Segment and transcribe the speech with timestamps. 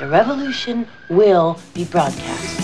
[0.00, 2.58] The revolution will be broadcast.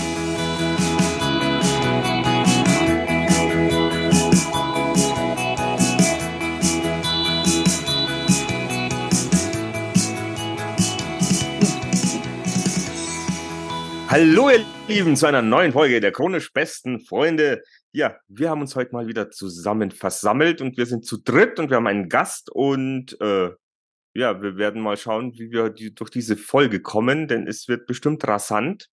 [14.08, 17.62] Hallo ihr Lieben zu einer neuen Folge der chronisch besten Freunde.
[17.92, 21.68] Ja, wir haben uns heute mal wieder zusammen versammelt und wir sind zu dritt und
[21.68, 23.50] wir haben einen Gast und äh,
[24.16, 27.86] ja, wir werden mal schauen, wie wir die, durch diese Folge kommen, denn es wird
[27.86, 28.88] bestimmt rasant.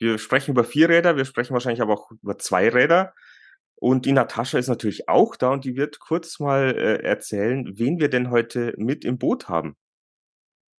[0.00, 3.14] Wir sprechen über vier Räder, wir sprechen wahrscheinlich aber auch über zwei Räder.
[3.76, 8.00] Und die Natascha ist natürlich auch da und die wird kurz mal äh, erzählen, wen
[8.00, 9.76] wir denn heute mit im Boot haben.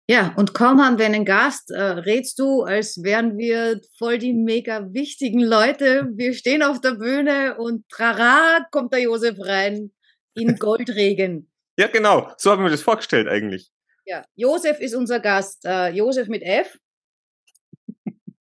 [0.08, 4.34] Ja, und kaum haben wir einen Gast, äh, redst du, als wären wir voll die
[4.34, 6.10] mega wichtigen Leute.
[6.14, 9.92] Wir stehen auf der Bühne und trara, kommt der Josef rein
[10.36, 11.50] in Goldregen.
[11.78, 12.32] Ja, genau.
[12.38, 13.72] So haben wir das vorgestellt eigentlich.
[14.06, 15.66] Ja, Josef ist unser Gast.
[15.66, 16.78] Äh, Josef mit F.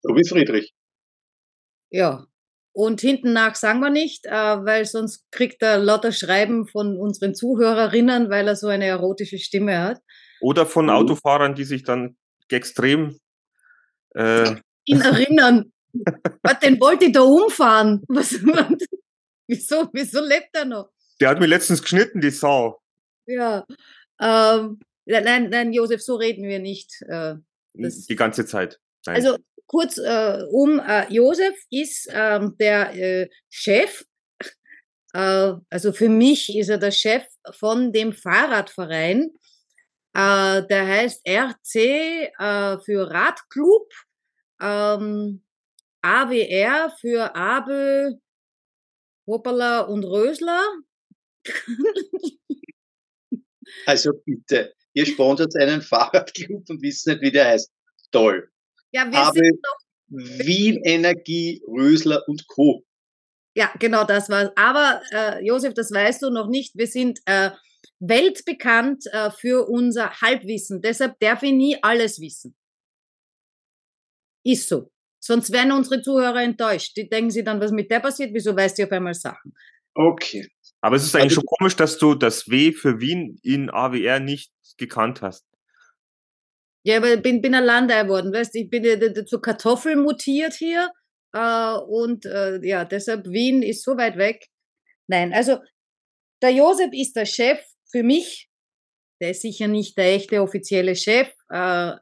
[0.00, 0.74] So wie Friedrich.
[1.90, 2.26] Ja.
[2.74, 7.34] Und hinten nach sagen wir nicht, äh, weil sonst kriegt er lauter Schreiben von unseren
[7.34, 10.00] Zuhörerinnen, weil er so eine erotische Stimme hat.
[10.40, 10.92] Oder von mhm.
[10.92, 12.16] Autofahrern, die sich dann
[12.50, 13.18] extrem
[14.14, 15.72] äh, ihn erinnern.
[16.42, 18.02] was denn wollte ich da umfahren?
[18.08, 18.78] Was, was,
[19.46, 20.90] wieso, wieso lebt er noch?
[21.20, 22.81] Der hat mir letztens geschnitten, die Sau.
[23.26, 23.66] Ja.
[24.20, 27.02] Ähm, nein, nein, Josef, so reden wir nicht.
[27.02, 27.36] Äh,
[27.74, 28.80] die ganze Zeit.
[29.06, 29.16] Nein.
[29.16, 34.04] Also kurz äh, um, äh, Josef ist ähm, der äh, Chef,
[35.14, 37.24] äh, also für mich ist er der Chef
[37.58, 39.30] von dem Fahrradverein,
[40.14, 42.32] äh, der heißt RC
[42.84, 43.88] für Radclub,
[44.60, 45.42] ähm,
[46.02, 48.20] AWR für Abel,
[49.26, 50.62] Hoppala und Rösler.
[53.86, 57.70] also bitte, ihr sponsert einen Fahrradclub und wisst nicht, wie der heißt.
[58.10, 58.48] Toll.
[58.92, 59.78] Ja, wir Abel, sind doch
[60.44, 62.84] Wien Energie, Rösler und Co.
[63.54, 64.50] Ja, genau das war's.
[64.56, 66.74] Aber äh, Josef, das weißt du noch nicht.
[66.76, 67.50] Wir sind äh,
[68.00, 70.80] weltbekannt äh, für unser Halbwissen.
[70.80, 72.54] Deshalb darf ich nie alles wissen.
[74.44, 74.90] Ist so.
[75.20, 76.96] Sonst werden unsere Zuhörer enttäuscht.
[76.96, 79.54] Die denken sie dann, was mit der passiert, wieso weißt du auf einmal Sachen?
[79.94, 80.48] Okay.
[80.82, 84.20] Aber es ist eigentlich also, schon komisch, dass du das W für Wien in AWR
[84.20, 85.46] nicht gekannt hast.
[86.84, 90.54] Ja, aber ich bin, bin ein Landei geworden, weißt Ich bin ja zur Kartoffel mutiert
[90.54, 90.90] hier.
[91.32, 94.48] Äh, und äh, ja, deshalb Wien ist so weit weg.
[95.06, 95.58] Nein, also
[96.42, 98.48] der Josef ist der Chef für mich,
[99.20, 101.54] der ist sicher nicht der echte offizielle Chef, äh,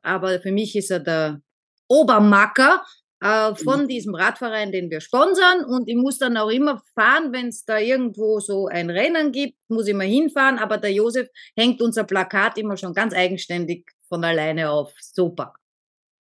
[0.02, 1.42] aber für mich ist er der
[1.86, 2.82] Obermacker
[3.20, 3.88] äh, von mhm.
[3.88, 5.64] diesem Radverein, den wir sponsern.
[5.64, 9.58] Und ich muss dann auch immer fahren, wenn es da irgendwo so ein Rennen gibt,
[9.68, 10.58] muss ich mal hinfahren.
[10.58, 14.92] Aber der Josef hängt unser Plakat immer schon ganz eigenständig von alleine auf.
[15.00, 15.54] Super.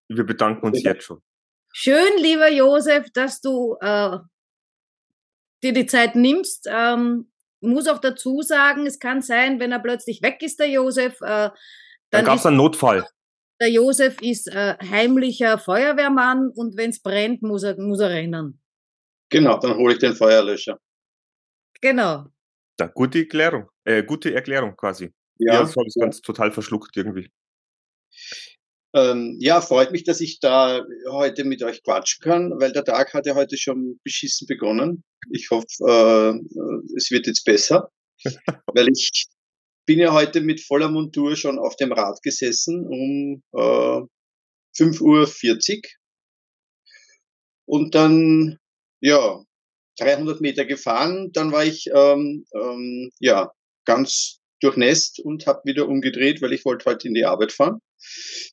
[0.08, 1.22] Wir bedanken uns jetzt schon.
[1.72, 4.18] Schön, lieber Josef, dass du äh,
[5.64, 6.68] dir die Zeit nimmst.
[6.70, 7.32] Ähm,
[7.62, 11.26] muss auch dazu sagen, es kann sein, wenn er plötzlich weg ist, der Josef, äh,
[11.26, 11.54] dann,
[12.10, 13.06] dann gab es einen Notfall.
[13.62, 18.62] Der Josef ist äh, heimlicher Feuerwehrmann und wenn es brennt, muss er, muss er rennen.
[19.30, 20.80] Genau, dann hole ich den Feuerlöscher.
[21.82, 22.26] Genau.
[22.80, 25.12] Ja, gute Erklärung, äh, gute Erklärung quasi.
[25.40, 26.06] Ja, ja das habe ich ja.
[26.06, 27.30] ganz total verschluckt irgendwie.
[28.94, 33.14] Ähm, ja, freut mich, dass ich da heute mit euch quatschen kann, weil der Tag
[33.14, 35.04] hat ja heute schon beschissen begonnen.
[35.32, 37.92] Ich hoffe, äh, es wird jetzt besser,
[38.74, 39.28] weil ich
[39.90, 44.02] bin ja heute mit voller Montur schon auf dem Rad gesessen um äh,
[44.78, 45.82] 5.40 Uhr
[47.66, 48.60] und dann,
[49.02, 49.44] ja,
[49.98, 53.52] 300 Meter gefahren, dann war ich, ähm, ähm, ja,
[53.86, 57.80] ganz durchnässt und habe wieder umgedreht, weil ich wollte heute in die Arbeit fahren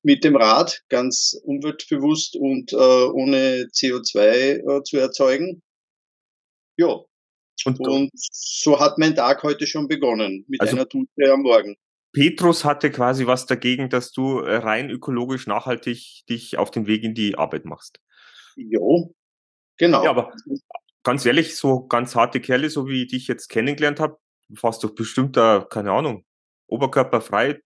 [0.02, 4.20] mit dem Rad, ganz umweltbewusst und äh, ohne CO2
[4.78, 5.60] äh, zu erzeugen.
[6.78, 7.04] Ja.
[7.64, 11.76] Und, und, so hat mein Tag heute schon begonnen, mit also einer Dusche am Morgen.
[12.12, 17.14] Petrus hatte quasi was dagegen, dass du rein ökologisch nachhaltig dich auf den Weg in
[17.14, 18.00] die Arbeit machst.
[18.56, 19.14] Jo,
[19.76, 20.02] genau.
[20.04, 20.32] Ja, aber
[21.02, 24.18] ganz ehrlich, so ganz harte Kerle, so wie ich dich jetzt kennengelernt habe,
[24.54, 26.24] fast doch bestimmt da, keine Ahnung,
[26.68, 27.60] oberkörperfrei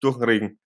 [0.00, 0.60] durch den Regen.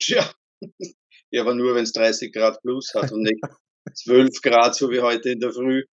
[0.00, 0.32] Tja,
[1.30, 3.40] ja, aber nur wenn es 30 Grad plus hat und nicht
[3.94, 5.84] 12 Grad, so wie heute in der Früh.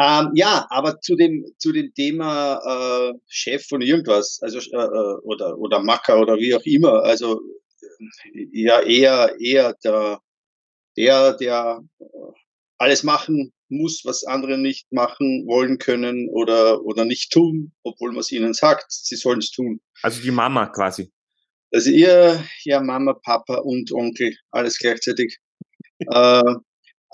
[0.00, 5.18] Ähm, ja, aber zu dem, zu dem Thema äh, Chef von irgendwas, also äh, äh
[5.22, 7.40] oder, oder Macker oder wie auch immer, also
[8.52, 10.20] ja eher, eher der,
[10.96, 12.04] der, der äh,
[12.78, 18.20] alles machen muss, was andere nicht machen wollen können oder, oder nicht tun, obwohl man
[18.20, 19.80] es ihnen sagt, sie sollen es tun.
[20.02, 21.10] Also die Mama quasi.
[21.72, 25.38] Also ihr, ja Mama, Papa und Onkel, alles gleichzeitig.
[25.98, 26.54] äh,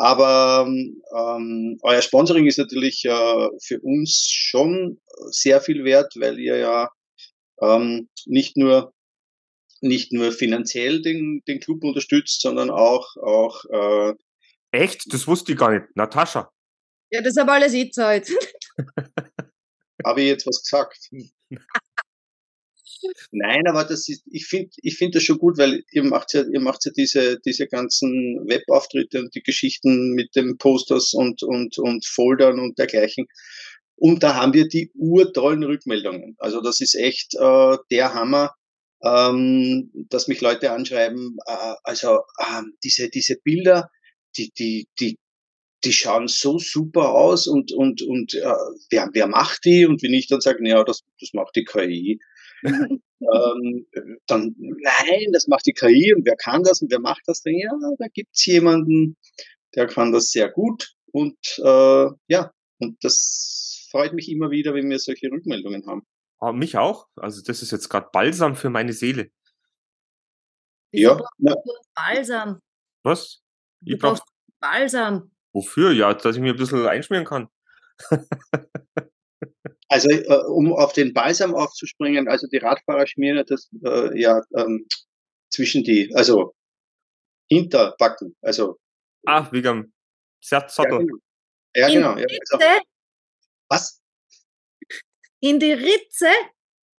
[0.01, 4.99] aber ähm, euer Sponsoring ist natürlich äh, für uns schon
[5.31, 6.89] sehr viel wert, weil ihr ja
[7.61, 8.95] ähm, nicht nur
[9.83, 14.15] nicht nur finanziell den, den Club unterstützt, sondern auch auch äh,
[14.73, 15.13] Echt?
[15.13, 15.85] Das wusste ich gar nicht.
[15.95, 16.51] Natascha.
[17.11, 18.31] Ja, das habe alles ich zahlt.
[20.07, 21.11] habe ich jetzt was gesagt?
[23.31, 26.43] Nein, aber das ist, ich finde, ich finde das schon gut, weil ihr macht ja,
[26.43, 31.79] ihr macht ja diese, diese ganzen Webauftritte und die Geschichten mit den Posters und, und,
[31.79, 33.27] und Foldern und dergleichen.
[33.97, 36.35] Und da haben wir die urtollen Rückmeldungen.
[36.39, 38.55] Also das ist echt äh, der Hammer,
[39.03, 41.37] ähm, dass mich Leute anschreiben.
[41.47, 43.91] Äh, also äh, diese, diese Bilder,
[44.37, 45.19] die, die, die,
[45.85, 48.55] die schauen so super aus und, und, und äh,
[48.91, 49.87] wer, wer macht die?
[49.87, 52.21] Und wenn ich dann sage, ja, das, das macht die KI
[52.63, 53.87] ähm,
[54.27, 57.59] dann, nein, das macht die KI und wer kann das und wer macht das denn?
[57.59, 59.17] Ja, da gibt's jemanden,
[59.75, 64.89] der kann das sehr gut und äh, ja, und das freut mich immer wieder, wenn
[64.89, 66.07] wir solche Rückmeldungen haben.
[66.39, 67.09] Ah, mich auch.
[67.17, 69.31] Also das ist jetzt gerade Balsam für meine Seele.
[70.93, 71.55] Ja, ja.
[71.95, 72.61] Balsam?
[73.03, 73.43] Was?
[73.85, 74.19] Ich brauch,
[74.59, 75.31] Balsam.
[75.53, 75.93] wofür?
[75.93, 77.49] Ja, dass ich mir ein bisschen einschmieren kann.
[79.91, 84.87] Also äh, um auf den Balsam aufzuspringen, also die Radfahrer schmieren das äh, ja ähm,
[85.53, 86.55] zwischen die, also
[87.51, 88.79] Hinterbacken, also
[89.27, 89.93] Ah, wegen am
[90.43, 90.99] ja, Sattel.
[91.01, 91.17] genau.
[91.77, 92.15] Ja, In genau.
[92.15, 92.83] die Ja, also, Ritze,
[93.69, 94.01] was?
[95.41, 96.29] in die Ritze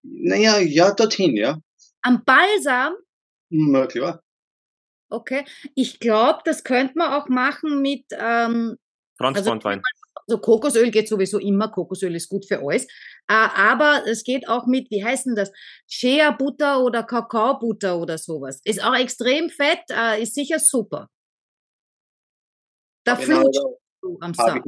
[0.04, 1.58] Naja, ja, dorthin, ja.
[2.04, 2.96] am Balsam.
[3.50, 4.22] Na klar.
[5.10, 5.46] Okay.
[5.76, 8.78] Ich glaube, das könnte man auch machen mit, ähm,
[9.18, 9.80] Franzbandwein.
[9.80, 12.88] also Kokosöl geht sowieso immer, Kokosöl ist gut für alles.
[13.28, 15.52] Aber es geht auch mit, wie heißt denn das?
[15.88, 18.62] Shea-Butter oder Kakaobutter oder sowas.
[18.64, 21.10] Ist auch extrem fett, äh, ist sicher super.
[23.04, 24.64] Da Genau, flutscht du am Sack.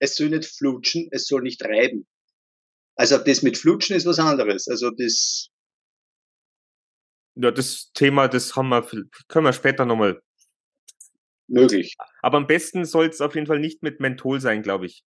[0.00, 2.06] Es soll nicht flutschen, es soll nicht reiben.
[2.96, 4.68] Also das mit Flutschen ist was anderes.
[4.68, 5.48] Also das,
[7.36, 8.86] Ja, das Thema, das haben wir,
[9.28, 10.22] können wir später nochmal.
[11.48, 11.96] möglich.
[12.24, 15.04] Aber am besten soll es auf jeden Fall nicht mit Menthol sein, glaube ich.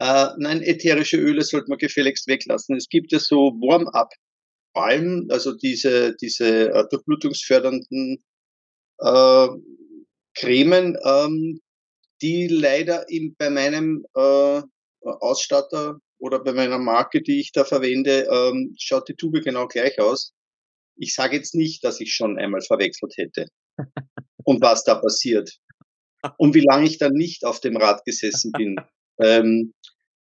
[0.00, 2.74] Äh, nein, ätherische Öle sollte man gefälligst weglassen.
[2.74, 8.24] Es gibt ja so Warm-up-Balm, also diese, diese äh, durchblutungsfördernden
[8.98, 9.48] äh,
[10.34, 11.60] Cremen, ähm,
[12.20, 14.62] die leider im, bei meinem äh,
[15.00, 20.00] Ausstatter oder bei meiner Marke, die ich da verwende, ähm, schaut die Tube genau gleich
[20.00, 20.34] aus.
[20.96, 23.46] Ich sage jetzt nicht, dass ich schon einmal verwechselt hätte.
[24.44, 25.60] Und was da passiert.
[26.38, 28.76] Und wie lange ich dann nicht auf dem Rad gesessen bin.
[29.20, 29.72] Ähm,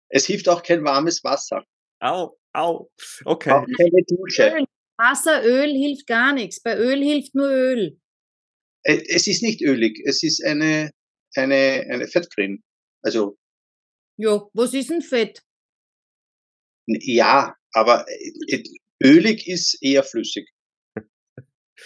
[0.08, 1.62] es hilft auch kein warmes Wasser.
[2.00, 2.90] Au, au.
[2.90, 2.90] Auch
[3.24, 3.50] Okay.
[3.50, 4.52] keine Dusche.
[4.52, 4.64] Öl.
[4.98, 6.60] Wasser, Öl hilft gar nichts.
[6.60, 8.00] Bei Öl hilft nur Öl.
[8.82, 10.90] Äh, Es ist nicht ölig, es ist eine,
[11.36, 12.64] eine, eine Fettcreme.
[13.02, 13.36] Also,
[14.18, 15.40] Ja, was ist denn Fett?
[16.88, 18.64] ja, aber äh,
[19.04, 20.50] ölig ist eher flüssig.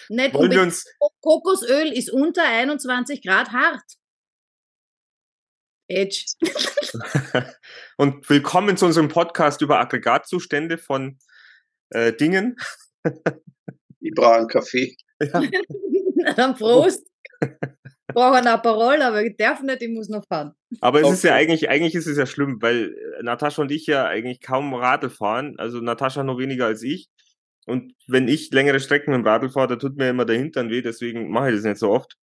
[0.09, 0.85] Nicht Wollen wir uns,
[1.21, 3.83] Kokosöl ist unter 21 Grad hart.
[5.89, 6.25] Edge.
[7.99, 11.19] und willkommen zu unserem Podcast über Aggregatzustände von
[11.91, 12.57] äh, Dingen.
[14.07, 14.95] Ich brauche einen Kaffee.
[15.19, 15.41] Ja.
[16.37, 17.07] Dann Prost.
[17.41, 20.53] Ich brauche ein Aperol, aber ich darf nicht, ich muss noch fahren.
[20.83, 21.41] Aber es ist ja Okay.
[21.41, 25.09] eigentlich, eigentlich ist es ja schlimm, weil äh, Natascha und ich ja eigentlich kaum Radl
[25.09, 25.55] fahren.
[25.59, 27.09] Also Natascha noch weniger als ich.
[27.65, 30.69] Und wenn ich längere Strecken mit dem Radl fahre, da tut mir immer der Hintern
[30.69, 32.19] weh, deswegen mache ich das nicht so oft.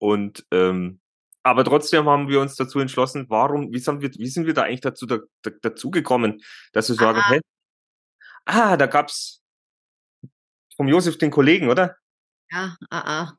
[0.00, 1.01] Und ähm,
[1.42, 4.62] aber trotzdem haben wir uns dazu entschlossen, warum, wie sind wir, wie sind wir da
[4.62, 6.40] eigentlich dazu, da, da, dazu gekommen,
[6.72, 7.30] dass wir sagen, Ah.
[7.30, 7.40] hä?
[8.44, 9.42] Ah, da gab's
[10.76, 11.96] vom Josef den Kollegen, oder?
[12.50, 13.32] Ja, ah, ah.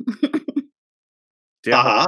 [1.65, 2.05] Der Aha.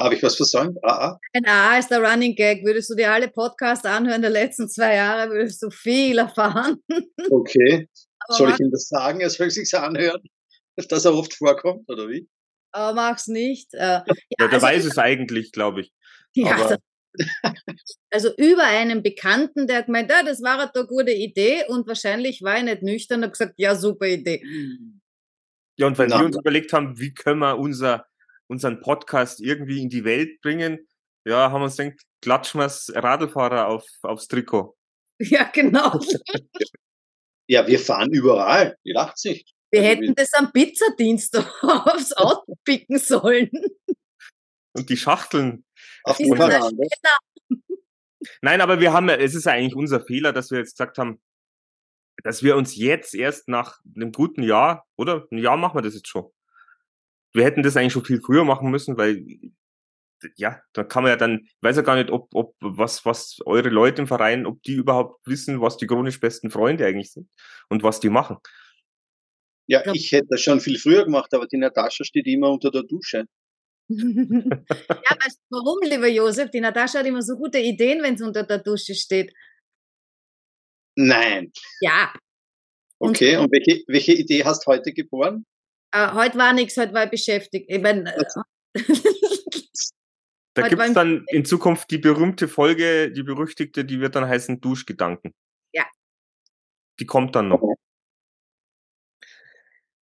[0.00, 0.76] Habe ich was versäumt?
[0.82, 1.18] Aha.
[1.34, 2.64] Ein A ist der Running Gag.
[2.64, 6.82] Würdest du dir alle Podcasts anhören der letzten zwei Jahre, würdest du viel erfahren.
[7.30, 7.88] Okay.
[8.20, 9.20] Aber, Soll ich ihm das sagen?
[9.20, 10.22] Er soll sich's anhören,
[10.76, 12.26] dass er oft vorkommt, oder wie?
[12.74, 13.72] Aber mach's nicht.
[13.74, 15.92] Äh, ja, ja, der also, weiß es eigentlich, glaube ich.
[16.34, 16.78] ja, aber- das-
[18.10, 22.42] also über einen Bekannten, der hat gemeint, ja, das war eine gute Idee und wahrscheinlich
[22.42, 24.42] war ich nicht nüchtern und gesagt, ja, super Idee.
[25.76, 28.06] Ja, und weil Na, wir uns überlegt haben, wie können wir unser,
[28.48, 30.88] unseren Podcast irgendwie in die Welt bringen,
[31.24, 34.76] ja, haben wir uns gedacht, klatschen wir das Radlfahrer auf, aufs Trikot.
[35.20, 36.00] Ja, genau.
[37.46, 38.76] Ja, wir fahren überall.
[38.82, 39.53] Ihr lacht nicht.
[39.74, 43.50] Wir hätten das am Pizzadienst aufs Auto picken sollen.
[44.72, 45.64] Und die Schachteln.
[46.04, 46.30] Auf Die.
[48.40, 51.20] Nein, aber wir haben ja, es ist eigentlich unser Fehler, dass wir jetzt gesagt haben,
[52.22, 55.26] dass wir uns jetzt erst nach einem guten Jahr, oder?
[55.30, 56.30] Ein Jahr machen wir das jetzt schon.
[57.32, 59.24] Wir hätten das eigentlich schon viel früher machen müssen, weil
[60.36, 63.38] ja, da kann man ja dann, ich weiß ja gar nicht, ob, ob was, was
[63.44, 67.28] eure Leute im Verein, ob die überhaupt wissen, was die chronisch besten Freunde eigentlich sind
[67.68, 68.38] und was die machen.
[69.66, 72.82] Ja, ich hätte das schon viel früher gemacht, aber die Natascha steht immer unter der
[72.82, 73.24] Dusche.
[73.88, 76.50] ja, weißt du warum, lieber Josef?
[76.50, 79.32] Die Natascha hat immer so gute Ideen, wenn sie unter der Dusche steht.
[80.96, 81.50] Nein.
[81.80, 82.12] Ja.
[82.98, 85.44] Okay, und welche, welche Idee hast du heute geboren?
[85.92, 87.66] Äh, heute war nichts, heute war ich beschäftigt.
[87.68, 88.42] Ich mein, also.
[90.54, 94.60] da gibt es dann in Zukunft die berühmte Folge, die berüchtigte, die wird dann heißen
[94.60, 95.32] Duschgedanken.
[95.72, 95.84] Ja.
[97.00, 97.74] Die kommt dann noch.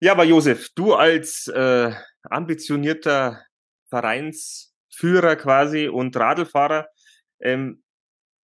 [0.02, 1.92] Ja, aber Josef, du als äh,
[2.25, 3.47] ambitionierter
[3.88, 6.88] Vereinsführer quasi und Radlfahrer,
[7.40, 7.85] ähm,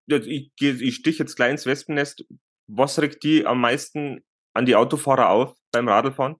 [0.07, 2.23] ich, ich stich jetzt gleich ins Wespennest.
[2.67, 4.23] Was regt die am meisten
[4.53, 6.37] an die Autofahrer auf beim Radlfahren?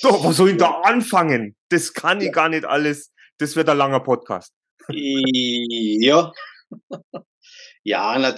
[0.00, 1.56] Doch, was soll ich da anfangen?
[1.68, 3.12] Das kann ich gar nicht alles.
[3.36, 4.54] Das wird ein langer Podcast.
[4.88, 6.32] Ja.
[7.82, 8.36] Ja, na,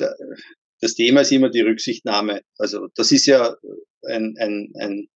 [0.83, 2.43] das Thema ist immer die Rücksichtnahme.
[2.59, 3.55] Also das ist ja
[4.09, 5.09] ein, ein, ein,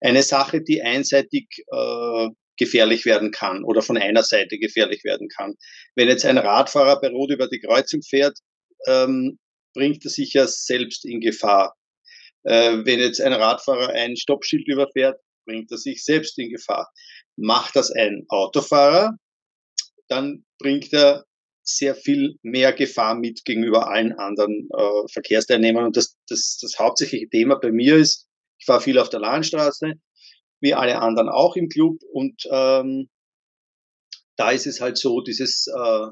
[0.00, 5.54] eine Sache, die einseitig äh, gefährlich werden kann oder von einer Seite gefährlich werden kann.
[5.94, 8.36] Wenn jetzt ein Radfahrer bei Rot über die Kreuzung fährt,
[8.88, 9.38] ähm,
[9.72, 11.76] bringt er sich ja selbst in Gefahr.
[12.42, 16.90] Äh, wenn jetzt ein Radfahrer ein Stoppschild überfährt, bringt er sich selbst in Gefahr.
[17.36, 19.16] Macht das ein Autofahrer,
[20.08, 21.24] dann bringt er
[21.64, 25.86] sehr viel mehr Gefahr mit gegenüber allen anderen äh, Verkehrsteilnehmern.
[25.86, 28.28] Und das, das, das hauptsächliche Thema bei mir ist,
[28.58, 29.94] ich fahre viel auf der Landstraße,
[30.60, 31.98] wie alle anderen auch im Club.
[32.12, 33.08] Und ähm,
[34.36, 36.06] da ist es halt so, dieses, äh,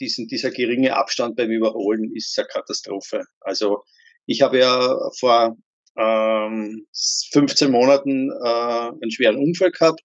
[0.00, 3.24] diesen, dieser geringe Abstand beim Überholen ist eine Katastrophe.
[3.40, 3.84] Also
[4.26, 5.56] ich habe ja vor
[5.96, 6.86] ähm,
[7.32, 10.02] 15 Monaten äh, einen schweren Unfall gehabt.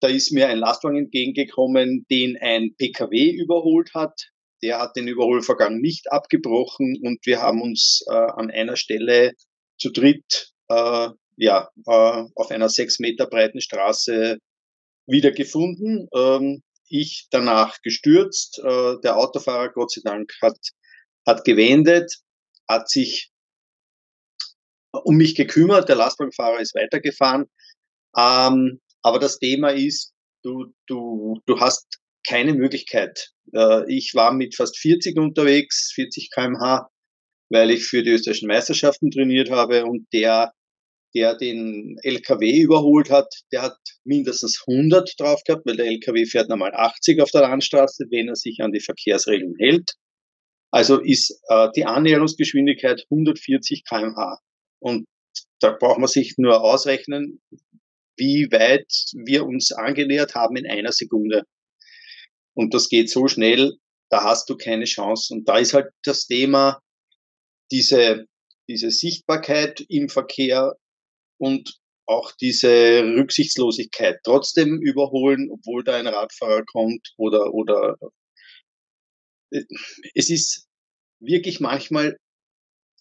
[0.00, 4.30] Da ist mir ein Lastwagen entgegengekommen, den ein PKW überholt hat.
[4.62, 9.32] Der hat den Überholvorgang nicht abgebrochen und wir haben uns äh, an einer Stelle
[9.78, 14.38] zu dritt äh, ja, äh, auf einer sechs Meter breiten Straße
[15.06, 16.08] wiedergefunden.
[16.14, 18.58] Ähm, ich danach gestürzt.
[18.58, 20.58] Äh, der Autofahrer, Gott sei Dank, hat,
[21.26, 22.14] hat gewendet,
[22.68, 23.30] hat sich
[24.92, 25.88] um mich gekümmert.
[25.88, 27.46] Der Lastwagenfahrer ist weitergefahren.
[28.16, 33.30] Ähm, aber das Thema ist, du, du, du hast keine Möglichkeit.
[33.54, 36.88] Äh, ich war mit fast 40 unterwegs, 40 kmh,
[37.50, 40.52] weil ich für die österreichischen Meisterschaften trainiert habe und der
[41.14, 46.48] der den LKW überholt hat, der hat mindestens 100 drauf gehabt, weil der LKW fährt
[46.48, 49.94] normal 80 auf der Landstraße, wenn er sich an die Verkehrsregeln hält.
[50.70, 54.38] Also ist äh, die Annäherungsgeschwindigkeit 140 kmh.
[54.78, 55.06] Und
[55.60, 57.40] da braucht man sich nur ausrechnen,
[58.20, 61.44] wie weit wir uns angenähert haben in einer Sekunde.
[62.54, 63.72] Und das geht so schnell,
[64.10, 65.34] da hast du keine Chance.
[65.34, 66.80] Und da ist halt das Thema,
[67.72, 68.26] diese,
[68.68, 70.74] diese Sichtbarkeit im Verkehr
[71.38, 77.96] und auch diese Rücksichtslosigkeit trotzdem überholen, obwohl da ein Radfahrer kommt oder, oder
[79.52, 79.62] äh,
[80.14, 80.66] es ist
[81.20, 82.18] wirklich manchmal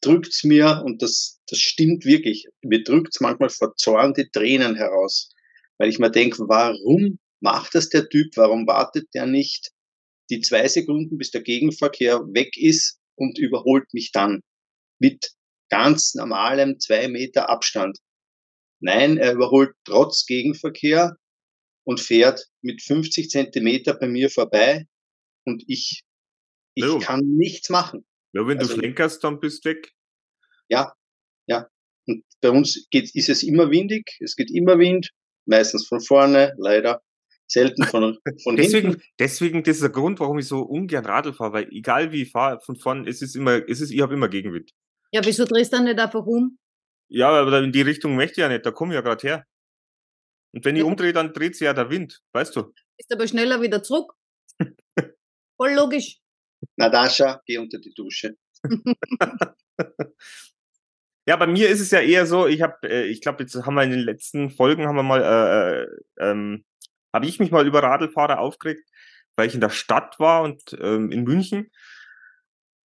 [0.02, 5.30] drückt's mir, und das, das stimmt wirklich, mir drückt's manchmal vor Zorn die Tränen heraus,
[5.78, 9.72] weil ich mir denke, warum macht das der Typ, warum wartet der nicht
[10.30, 14.42] die zwei Sekunden, bis der Gegenverkehr weg ist und überholt mich dann
[15.00, 15.32] mit
[15.70, 17.98] ganz normalem zwei Meter Abstand.
[18.82, 21.16] Nein, er überholt trotz Gegenverkehr
[21.84, 24.86] und fährt mit 50 Zentimeter bei mir vorbei
[25.46, 26.04] und ich,
[26.76, 28.06] ich kann nichts machen.
[28.34, 29.92] Ja, wenn Also- du schlenkerst, dann bist du weg.
[30.70, 30.94] Ja,
[31.48, 31.68] ja.
[32.08, 35.10] Und bei uns geht, ist es immer windig, es geht immer Wind,
[35.46, 37.02] meistens von vorne, leider,
[37.48, 38.58] selten von, von hinten.
[38.58, 42.24] Deswegen, deswegen, das ist der Grund, warum ich so ungern Radl fahre, weil egal wie
[42.24, 44.72] ich fahre, von vorn, es ist immer, es ist, ich habe immer Gegenwind.
[45.12, 46.58] Ja, wieso drehst du dann nicht einfach um?
[47.12, 49.46] Ja, aber in die Richtung möchte ich ja nicht, da komme ich ja gerade her.
[50.54, 52.74] Und wenn ich umdrehe, dann dreht sich ja der Wind, weißt du?
[52.98, 54.14] Bist aber schneller wieder zurück.
[55.58, 56.20] Voll logisch.
[56.76, 58.36] Natascha, geh unter die Dusche.
[61.30, 63.76] Ja, bei mir ist es ja eher so, ich habe, äh, ich glaube, jetzt haben
[63.76, 66.66] wir in den letzten Folgen haben wir mal, äh, äh, ähm,
[67.14, 68.90] habe ich mich mal über Radlfahrer aufgeregt,
[69.36, 71.70] weil ich in der Stadt war und ähm, in München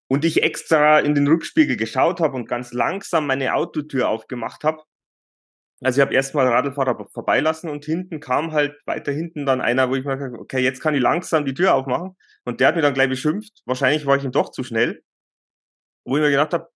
[0.10, 4.84] und ich extra in den Rückspiegel geschaut habe und ganz langsam meine Autotür aufgemacht habe.
[5.80, 9.96] Also ich habe erstmal Radlfahrer vorbeilassen und hinten kam halt weiter hinten dann einer, wo
[9.96, 12.82] ich mir habe, okay, jetzt kann ich langsam die Tür aufmachen und der hat mir
[12.82, 13.62] dann gleich beschimpft.
[13.66, 15.04] Wahrscheinlich war ich ihm doch zu schnell.
[16.06, 16.70] Wo ich mir gedacht habe,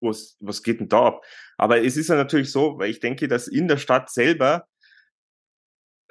[0.00, 1.24] was, was geht denn da ab?
[1.56, 4.68] Aber es ist ja natürlich so, weil ich denke, dass in der Stadt selber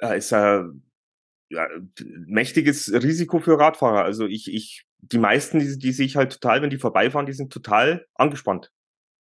[0.00, 0.82] äh, ist ein
[1.48, 1.68] ja,
[2.26, 4.04] mächtiges Risiko für Radfahrer.
[4.04, 7.32] Also ich, ich, die meisten, die, die sehe ich halt total, wenn die vorbeifahren, die
[7.32, 8.72] sind total angespannt.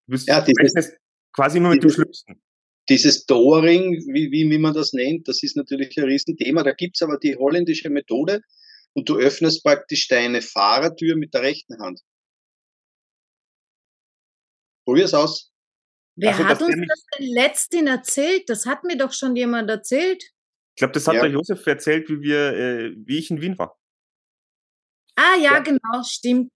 [0.07, 0.93] Du bist Ja, dieses-
[1.33, 2.41] quasi nur mit dem Schlimmsten.
[2.89, 6.63] Dieses Doring, wie, wie, wie man das nennt, das ist natürlich ein Riesenthema.
[6.63, 8.41] Da gibt's aber die holländische Methode
[8.95, 12.01] und du öffnest praktisch deine Fahrertür mit der rechten Hand.
[14.85, 15.51] Probier's aus.
[16.15, 18.49] Wer Also, hat uns das denn letztens erzählt?
[18.49, 20.21] Das hat mir doch schon jemand erzählt.
[20.75, 21.21] Ich glaube, das hat Ja.
[21.21, 23.79] der Josef erzählt, wie wir, äh, wie ich in Wien war.
[25.15, 25.59] Ah, ja, Ja.
[25.59, 26.51] genau, stimmt.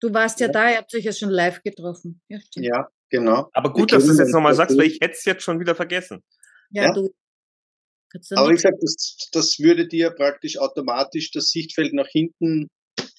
[0.00, 0.52] Du warst ja, Ja.
[0.52, 2.20] da, ihr habt euch ja schon live getroffen.
[2.28, 2.66] Ja, stimmt.
[2.66, 3.48] Ja, genau.
[3.52, 5.60] Aber gut, dass du das kennen jetzt nochmal sagst, weil ich hätte es jetzt schon
[5.60, 6.22] wieder vergessen.
[6.70, 6.92] Ja, Ja.
[6.92, 7.14] du.
[8.34, 12.68] Aber wie gesagt, das, das würde dir praktisch automatisch das Sichtfeld nach hinten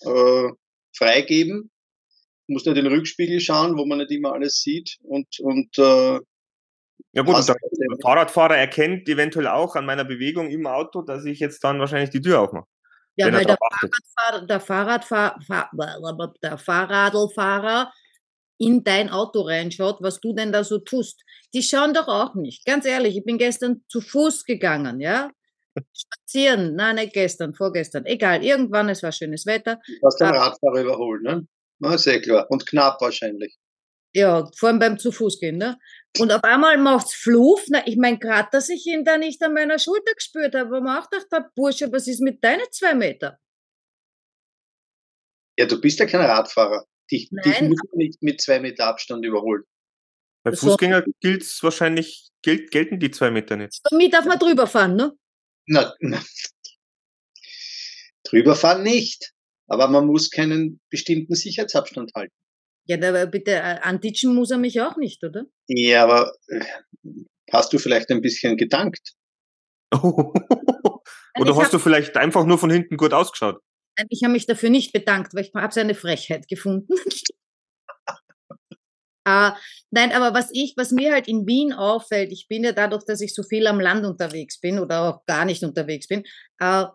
[0.01, 0.49] äh,
[0.95, 1.69] freigeben.
[2.47, 4.97] Du musst nur den Rückspiegel schauen, wo man nicht immer alles sieht.
[5.03, 6.19] Und, und äh,
[7.13, 7.55] Ja gut, der
[8.01, 12.21] Fahrradfahrer erkennt eventuell auch an meiner Bewegung im Auto, dass ich jetzt dann wahrscheinlich die
[12.21, 12.65] Tür aufmache.
[13.15, 13.95] ja, weil der, darauf achtet.
[14.15, 17.91] Fahrradfahr der, Fahrradfahr Fahr der Fahrradlfahrer
[18.59, 21.23] in dein Auto reinschaut, was du denn da so tust.
[21.53, 22.65] Die schauen doch auch nicht.
[22.65, 25.31] Ganz ehrlich, ich bin gestern zu Fuß gegangen, ja?
[25.93, 28.05] Spazieren, nein, nicht gestern, vorgestern.
[28.05, 29.79] Egal, irgendwann, es war schönes Wetter.
[29.87, 30.47] du hast den Ah.
[30.47, 31.47] Radfahrer überholt, ne?
[31.79, 32.45] Na, sehr klar.
[32.49, 33.55] Und knapp wahrscheinlich.
[34.13, 35.77] Ja, vor allem beim zu Fuß gehen, ne?
[36.19, 37.63] Und auf einmal macht's Fluff.
[37.69, 40.81] Na, ich mein grad, dass ich ihn da nicht an meiner Schulter gespürt habe, wo
[40.81, 43.37] man auch dachte, Bursche, was ist mit deinen zwei Meter?
[45.57, 46.85] Ja, du bist ja kein Radfahrer.
[47.11, 49.63] Dich, dich muss man nicht mit zwei Meter Abstand überholen.
[50.43, 50.67] Bei So.
[50.67, 53.81] Fußgänger gilt's wahrscheinlich, gilt, gelten die zwei Meter nicht.
[53.89, 55.13] Bei mir darf man drüber fahren, ne?
[55.65, 56.23] Na, na.
[58.23, 59.33] Drüber fahren nicht.
[59.67, 62.33] Aber man muss keinen bestimmten Sicherheitsabstand halten.
[62.85, 65.45] Ja, da bitte, äh, antitschen muss er mich auch nicht, oder?
[65.67, 66.65] Ja, aber äh,
[67.51, 69.13] hast du vielleicht ein bisschen gedankt?
[71.39, 73.61] Oder hast du vielleicht einfach nur von hinten gut ausgeschaut?
[74.09, 76.93] Ich habe mich dafür nicht bedankt, weil ich habe seine Frechheit gefunden.
[79.25, 79.51] äh,
[79.91, 83.21] nein, aber was ich, was mir halt in Wien auffällt, ich bin ja dadurch, dass
[83.21, 86.23] ich so viel am Land unterwegs bin oder auch gar nicht unterwegs bin,
[86.59, 86.85] äh,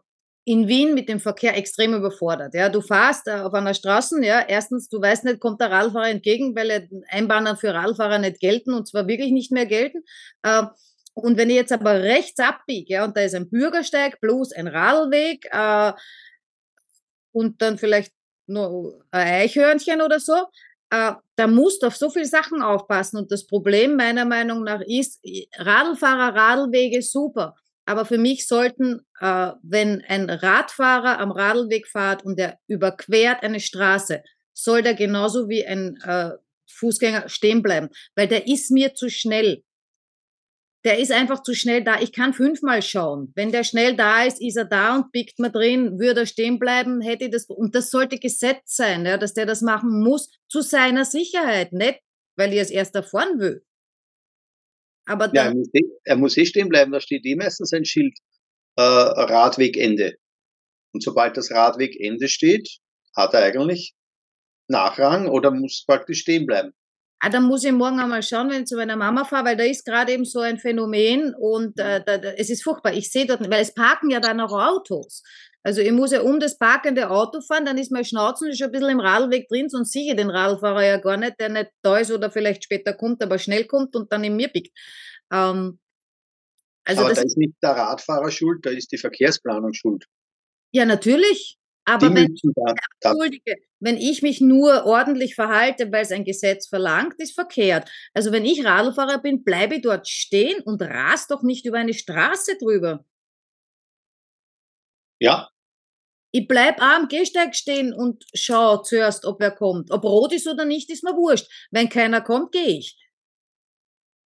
[0.46, 2.54] in Wien mit dem Verkehr extrem überfordert.
[2.54, 6.10] Ja, du fährst äh, auf einer Straße, ja, erstens, du weißt nicht, kommt der Radfahrer
[6.10, 10.02] entgegen, weil Einbahner für Radfahrer nicht gelten und zwar wirklich nicht mehr gelten.
[10.42, 10.64] Äh,
[11.14, 14.66] und wenn ich jetzt aber rechts abbiege, ja, und da ist ein Bürgersteig plus ein
[14.66, 15.92] Radlweg, äh,
[17.34, 18.12] und dann vielleicht
[18.46, 20.34] nur ein Eichhörnchen oder so,
[20.90, 23.18] äh, da musst du auf so viele Sachen aufpassen.
[23.18, 25.20] Und das Problem meiner Meinung nach ist,
[25.56, 27.56] Radlfahrer, Radlwege, super.
[27.86, 33.60] Aber für mich sollten, äh, wenn ein Radfahrer am Radlweg fährt und der überquert eine
[33.60, 36.30] Straße, soll der genauso wie ein äh,
[36.70, 39.62] Fußgänger stehen bleiben, weil der ist mir zu schnell.
[40.84, 42.00] Der ist einfach zu schnell da.
[42.00, 43.32] Ich kann fünfmal schauen.
[43.34, 46.58] Wenn der schnell da ist, ist er da und biegt mal drin, würde er stehen
[46.58, 50.30] bleiben, hätte ich das, und das sollte Gesetz sein, ja, dass der das machen muss,
[50.48, 52.00] zu seiner Sicherheit, nicht,
[52.36, 53.64] weil ich es erst erfahren will.
[55.06, 56.92] Aber Ja, er muss, eh, er muss eh stehen bleiben.
[56.92, 58.16] Da steht eh meistens ein Schild
[58.76, 60.16] äh, Radwegende.
[60.92, 62.78] Und sobald das Radwegende steht,
[63.14, 63.94] hat er eigentlich
[64.68, 66.72] Nachrang oder muss praktisch stehen bleiben.
[67.20, 69.64] Ah, dann muss ich morgen einmal schauen, wenn ich zu meiner Mama fahre, weil da
[69.64, 72.94] ist gerade eben so ein Phänomen und äh, da, da, es ist furchtbar.
[72.94, 75.22] Ich sehe dort, weil es parken ja dann auch Autos.
[75.62, 78.72] Also ich muss ja um das parkende Auto fahren, dann ist mein Schnauzen schon ein
[78.72, 81.96] bisschen im Radlweg drin, sonst sehe ich den Radlfahrer ja gar nicht, der nicht da
[81.96, 84.76] ist oder vielleicht später kommt, aber schnell kommt und dann in mir biegt.
[85.32, 85.78] Ähm,
[86.84, 90.04] also Aber das, da ist nicht der Radfahrer schuld, da ist die Verkehrsplanung schuld.
[90.70, 92.34] ja natürlich, Die aber wenn
[93.02, 97.90] Entschuldige, wenn ich mich nur ordentlich verhalte, weil es ein Gesetz verlangt, ist verkehrt.
[98.14, 101.92] Also wenn ich Radlfahrer bin, bleibe ich dort stehen und ras doch nicht über eine
[101.92, 103.04] Straße drüber.
[105.20, 105.50] ja,
[106.32, 109.90] Ich bleib auch am Gehsteig stehen und schau zuerst, ob wer kommt.
[109.90, 111.50] Ob rot ist oder nicht, ist mir wurscht.
[111.70, 112.98] Wenn keiner kommt, gehe ich.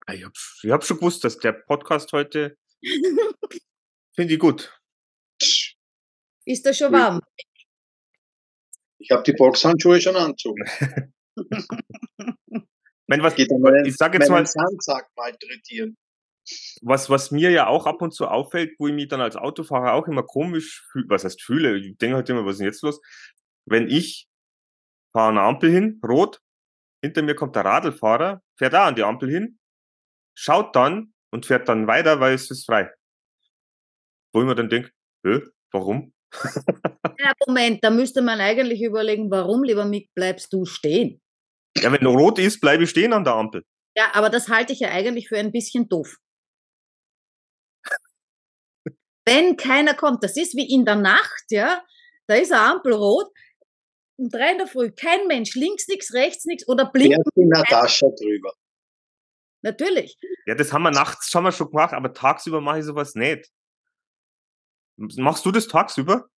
[0.06, 2.56] Ah, Ich habe ich hab schon gewusst, dass der Podcast heute
[4.16, 4.77] finde ich gut.
[6.48, 7.22] Ist das schon warm?
[9.00, 10.64] ich habe die Boxhandschuhe schon angezogen.
[13.08, 15.98] Mein, was, Geht meinen, ich sag jetzt mal, Sandsack malträtieren.
[16.82, 19.94] was, was mir ja auch ab und zu auffällt, wo ich mich dann als Autofahrer
[19.94, 22.82] auch immer komisch fühle, was heißt fühle, ich denke halt immer, was ist denn jetzt
[22.84, 23.00] los?
[23.66, 24.28] Wenn ich
[25.14, 26.42] fahre an eine Ampel hin, rot,
[27.02, 29.60] hinter mir kommt der Radlfahrer, fährt da an die Ampel hin,
[30.36, 32.92] schaut dann und fährt dann weiter, weil es ist frei.
[34.34, 34.92] Wo ich mir dann denke,
[35.24, 36.14] äh, warum?
[36.34, 41.22] Ja, Moment, da müsste man eigentlich überlegen, warum, lieber Mick, bleibst du stehen?
[41.78, 43.64] Ja, wenn rot ist, bleibe ich stehen an der Ampel.
[43.96, 46.18] Ja, aber das halte ich ja eigentlich für ein bisschen doof.
[49.26, 51.84] Wenn keiner kommt, das ist wie in der Nacht, ja,
[52.28, 53.28] da ist eine Ampel rot,
[54.18, 57.18] um drei in der Früh, kein Mensch, links nichts, rechts nichts oder blinkt.
[57.36, 58.54] Die Natascha drüber.
[59.64, 60.18] Natürlich.
[60.46, 63.50] Ja, das haben wir nachts schon mal schon gemacht, aber tagsüber mache ich sowas nicht.
[64.98, 66.30] Machst du das tagsüber?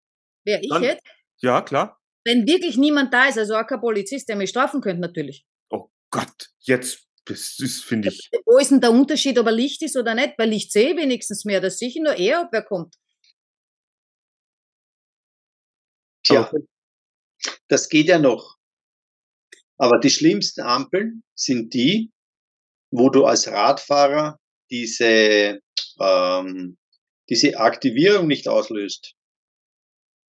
[0.45, 1.03] Wer ich Dann- jetzt?
[1.41, 1.97] Ja, klar.
[2.25, 5.45] Wenn wirklich niemand da ist, also auch kein Polizist, der mich strafen könnte, natürlich.
[5.69, 8.29] Oh Gott, jetzt, das ist, finde ich.
[8.45, 10.35] Wo ist denn der Unterschied, ob er Licht ist oder nicht?
[10.35, 11.61] Bei Licht sehe ich wenigstens mehr.
[11.61, 12.95] Das sehe ich nur eher, ob wer kommt.
[16.25, 16.51] Tja,
[17.69, 18.57] das geht ja noch.
[19.77, 22.11] Aber die schlimmsten Ampeln sind die,
[22.91, 24.37] wo du als Radfahrer
[24.69, 25.61] diese,
[26.01, 26.77] ähm,
[27.29, 29.13] diese Aktivierung nicht auslöst.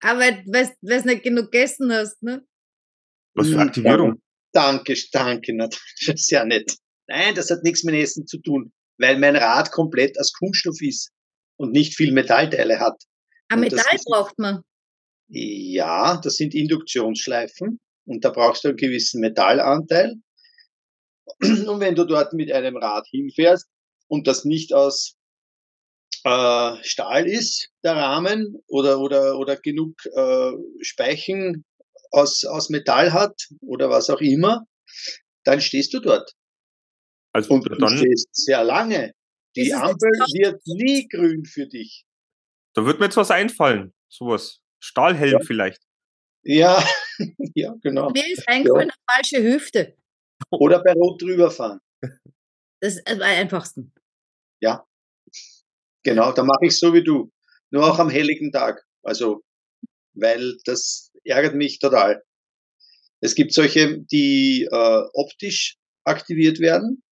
[0.03, 2.47] Aber weil du nicht genug gegessen hast, ne?
[3.35, 4.23] Was für Hm, Aktivierung?
[4.53, 6.75] Danke, danke, Natascha, sehr nett.
[7.07, 11.11] Nein, das hat nichts mit Essen zu tun, weil mein Rad komplett aus Kunststoff ist
[11.57, 13.01] und nicht viel Metallteile hat.
[13.49, 14.63] Ein Und das Metall ist- braucht man.
[15.29, 20.17] Ja, das sind Induktionsschleifen und da brauchst du einen gewissen Metallanteil.
[21.69, 23.69] Und wenn du dort mit einem Rad hinfährst
[24.09, 25.15] und das nicht aus
[26.25, 30.53] äh, Stahl ist, der Rahmen, oder, oder, oder genug äh,
[30.83, 31.65] Speichen
[32.11, 34.65] aus, aus Metall hat oder was auch immer,
[35.45, 36.33] dann stehst du dort.
[37.33, 39.13] Also Und du dann, stehst sehr lange.
[39.57, 42.05] Die Ampel wird nie grün für dich.
[42.75, 43.93] da wird mir jetzt was einfallen.
[44.09, 44.61] Sowas.
[44.81, 45.41] Stahlhelm Ja.
[45.45, 45.83] vielleicht.
[46.43, 46.83] Ja,
[47.55, 48.11] ja, genau.
[48.11, 49.97] Mir ist eingefallen, eine falsche Hüfte.
[50.51, 51.81] Oder bei Rot drüber fahren.
[52.81, 53.93] Das ist am einfachsten.
[56.03, 57.31] Genau, da mache ich so wie du.
[57.71, 58.83] Nur auch am helligen Tag.
[59.03, 59.43] Also,
[60.15, 62.23] weil das ärgert mich total.
[63.21, 67.03] Es gibt solche, die äh, optisch aktiviert werden.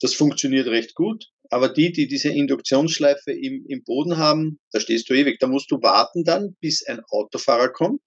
[0.00, 1.26] Das funktioniert recht gut.
[1.50, 5.38] Aber die, die diese Induktionsschleife im, im Boden haben, da stehst du ewig.
[5.40, 8.00] Da musst du warten dann, bis ein Autofahrer kommt.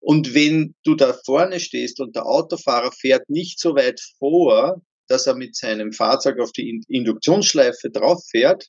[0.00, 5.26] Und wenn du da vorne stehst und der Autofahrer fährt nicht so weit vor, dass
[5.26, 8.68] er mit seinem Fahrzeug auf die In- Induktionsschleife drauf fährt,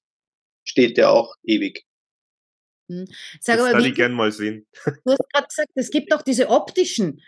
[0.67, 1.85] steht der auch ewig.
[3.41, 4.65] Sag das wie, ich gern mal sehen.
[5.05, 7.21] du hast gerade gesagt, es gibt auch diese optischen.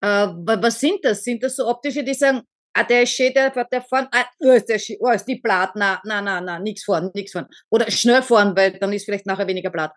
[0.00, 1.24] Äh, wa- was sind das?
[1.24, 2.42] Sind das so optische, die sagen,
[2.74, 5.40] ah, der ist schön, der, der vorn, ah, oh, ist der schön, oh, ist die
[5.40, 7.46] Blatt, na, na, na, na, nix vorn, nix vorn.
[7.70, 9.92] Oder schnell vorn, weil dann ist vielleicht nachher weniger Blatt.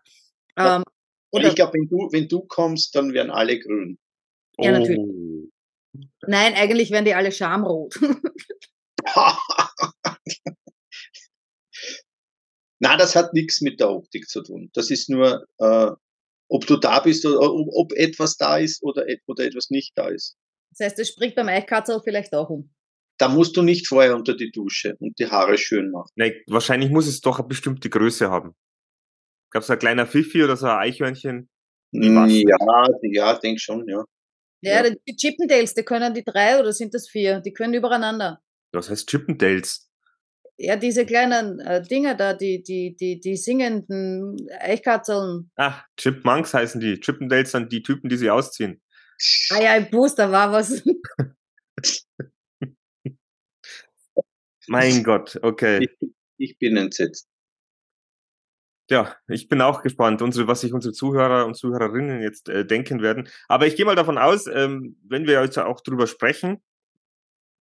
[0.58, 0.77] Ja.
[0.77, 0.84] Ähm,
[1.31, 3.97] Und oder, ich glaube, wenn du, wenn du kommst, dann werden alle grün.
[4.58, 4.99] Ja, natürlich.
[4.99, 5.47] Oh.
[6.27, 7.95] nein, eigentlich werden die alle schamrot.
[12.86, 14.69] Na, das hat nichts mit der Optik zu tun.
[14.74, 15.88] Das ist nur, äh,
[16.50, 20.08] ob du da bist oder ob, ob etwas da ist oder, oder etwas nicht da
[20.10, 20.38] ist.
[20.69, 22.71] Das heißt, das spricht beim Eichkatzel vielleicht auch um.
[23.17, 26.12] Da musst du nicht vorher unter die Dusche und die Haare schön machen.
[26.15, 28.54] Nee, wahrscheinlich muss es doch eine bestimmte Größe haben.
[29.50, 31.50] Gab es ein kleiner Fifi oder so ein Eichhörnchen?
[31.91, 32.28] Ja,
[33.02, 34.04] ja, denk schon, ja.
[34.62, 34.95] Ja, Ja.
[35.08, 37.39] die Chippendales, die können die drei oder sind das vier?
[37.39, 38.41] Die können übereinander.
[38.74, 39.85] Was heißt Chippendales?
[40.58, 45.52] Ja, diese kleinen äh, Dinger da, die, die, die, die singenden Eichkatzeln.
[45.58, 47.00] Ah, Chipmunks heißen die.
[47.00, 48.82] Chippendales sind die Typen, die sie ausziehen.
[49.50, 50.82] Ah ja, im Booster war was.
[54.68, 55.84] Mein Gott, okay.
[55.84, 57.28] Ich, ich bin entsetzt.
[58.89, 63.02] Ja, ich bin auch gespannt, unsere, was sich unsere Zuhörer und Zuhörerinnen jetzt äh, denken
[63.02, 63.28] werden.
[63.48, 66.62] Aber ich gehe mal davon aus, ähm, wenn wir jetzt auch drüber sprechen,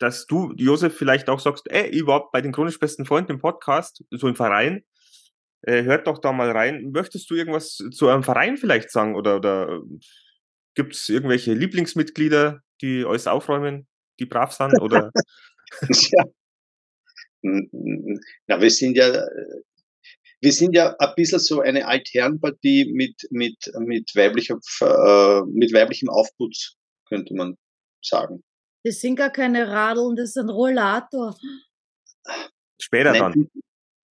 [0.02, 4.04] dass du, Josef, vielleicht auch sagst, ey, überhaupt bei den chronisch besten Freunden im Podcast,
[4.10, 4.84] so im Verein,
[5.62, 6.92] äh, hört doch da mal rein.
[6.92, 9.16] Möchtest du irgendwas zu eurem Verein vielleicht sagen?
[9.16, 9.82] Oder, oder
[10.76, 13.88] gibt es irgendwelche Lieblingsmitglieder, die euch aufräumen,
[14.20, 14.82] die brav sind?
[14.82, 15.12] Oder
[16.12, 16.26] Ja.
[17.44, 19.62] Na, wir sind ja, äh,
[20.42, 26.10] wir sind ja ein bisschen so eine Altherrenpartie mit, mit, mit weiblicher, äh, mit weiblichem
[26.10, 26.76] Aufputz,
[27.08, 27.58] könnte man
[28.04, 28.44] sagen.
[28.84, 31.38] Das sind gar keine Radeln, das ist ein Rollator.
[32.80, 33.32] später dann?
[33.36, 33.52] Nein,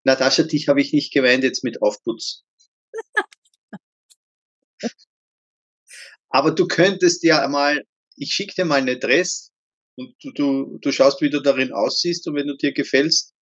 [0.05, 2.45] Natascha, dich habe ich nicht gemeint jetzt mit Aufputz.
[6.31, 7.85] Aber du könntest ja mal,
[8.17, 9.53] ich schicke dir mal eine Dress
[9.97, 13.35] und du, du, du schaust, wie du darin aussiehst und wenn du dir gefällst,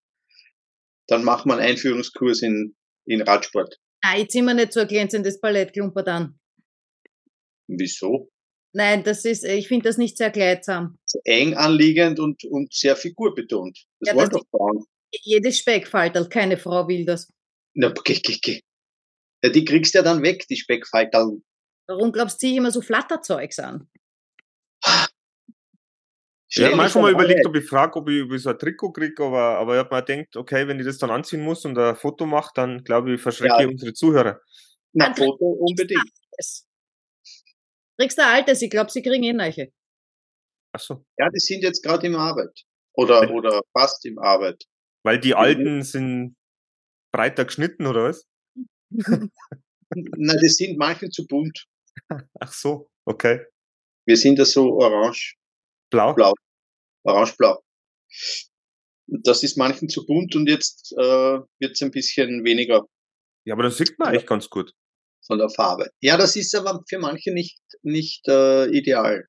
[1.07, 3.79] dann mach mal einen Einführungskurs in, in Radsport.
[4.03, 6.39] Nein, jetzt sind wir nicht so ein glänzendes Ballettklumpert an.
[7.67, 8.31] Wieso?
[8.79, 10.97] Nein, das ist, ich finde das nicht sehr kleidsam.
[11.25, 13.77] Eng anliegend und, und sehr figurbetont.
[13.99, 14.85] Das Ja, wollen doch Frauen.
[15.11, 17.29] Jedes Speckfalterl, keine Frau will das.
[17.75, 18.61] Na, geh, geh, geh.
[19.43, 21.41] Ja, die kriegst du ja dann weg, die Speckfalterl.
[21.89, 23.89] Warum glaubst du, zieh ich immer so Flatterzeugs an?
[24.81, 28.43] Ich habe mir Schwierig schon mal von überlegt, ob ich frage, ob ich, ob ich
[28.43, 31.11] so ein Trikot kriege, aber, aber ich habe mir gedacht, okay, wenn ich das dann
[31.11, 33.61] anziehen muss und ein Foto mache, dann glaube ich, verschrecke Ja.
[33.63, 34.41] ich unsere Zuhörer.
[34.93, 36.09] Na, Foto unbedingt.
[37.99, 38.63] Kriegst du ein altes?
[38.63, 39.73] Ich glaube, sie kriegen eh neue.
[40.73, 41.05] Achso.
[41.19, 42.63] Ja, die sind jetzt gerade im Arbeit.
[42.95, 44.65] Oder, Wenn- oder fast im Arbeit.
[45.05, 46.37] Weil die alten sind
[47.13, 48.27] breiter geschnitten, oder was?
[48.91, 51.65] Na, die sind manche zu bunt.
[52.41, 53.45] Ach so, okay.
[54.07, 55.37] Wir sind ja so orange,
[55.91, 56.15] Blau.
[56.15, 56.33] Blau.
[57.05, 57.63] orange-blau.
[59.07, 62.85] Das ist manchen zu bunt und jetzt äh, wird es ein bisschen weniger
[63.47, 64.73] Ja, aber das sieht man eigentlich ganz gut.
[65.27, 65.91] von der Farbe.
[66.01, 69.27] Ja, das ist aber für manche nicht, nicht äh, ideal.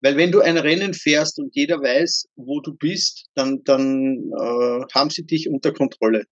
[0.00, 4.84] Weil wenn du ein Rennen fährst und jeder weiß, wo du bist, dann, dann äh,
[4.94, 6.26] haben sie dich unter Kontrolle,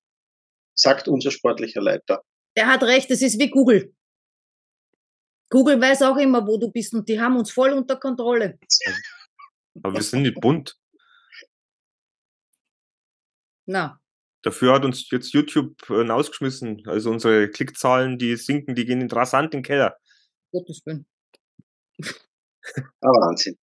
[0.74, 2.22] sagt unser sportlicher Leiter.
[2.56, 3.94] Der hat recht, es ist wie Google.
[5.50, 8.58] Google weiß auch immer, wo du bist und die haben uns voll unter Kontrolle.
[9.82, 10.76] Aber wir sind nicht bunt.
[13.66, 13.98] Na,
[14.44, 16.82] Dafür hat uns jetzt YouTube äh, ausgeschmissen.
[16.86, 19.96] Also unsere Klickzahlen, die sinken, die gehen rasant in den Keller.
[20.52, 21.06] Gottes Willen.
[23.00, 23.56] Ah, Wahnsinn.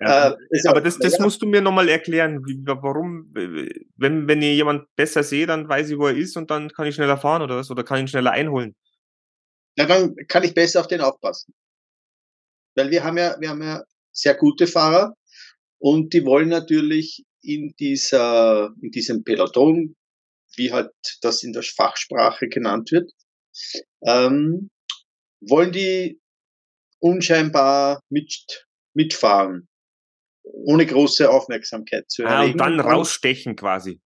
[0.00, 4.56] Ja, Äh, aber das, das musst du mir nochmal erklären, wie, warum, wenn, wenn ich
[4.56, 7.42] jemand besser sehe, dann weiß ich, wo er ist und dann kann ich schneller fahren
[7.42, 8.74] oder was, oder kann ihn schneller einholen.
[9.76, 11.54] Ja, dann kann ich besser auf den aufpassen.
[12.74, 15.14] Weil wir haben ja, wir haben ja sehr gute Fahrer
[15.78, 19.94] und die wollen natürlich in dieser, in diesem Peloton,
[20.56, 20.90] wie halt
[21.22, 23.10] das in der Fachsprache genannt wird,
[24.04, 24.70] ähm,
[25.40, 26.20] wollen die
[27.02, 29.68] unscheinbar mit, mitfahren,
[30.44, 32.52] ohne große Aufmerksamkeit zu Ah, erregen.
[32.52, 34.00] und dann rausstechen quasi.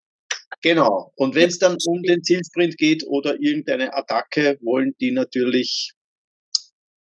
[0.63, 1.13] Genau.
[1.17, 5.93] Und wenn es dann um den Zielsprint geht oder irgendeine Attacke, wollen die natürlich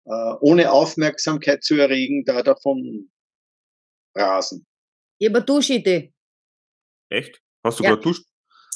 [0.06, 3.10] äh, ohne Aufmerksamkeit zu erregen, da davon
[4.16, 4.66] rasen.
[5.18, 6.12] Ich habe eine Duschidee.
[7.10, 7.40] Echt?
[7.62, 7.94] Hast du Ja.
[7.94, 8.14] gerade?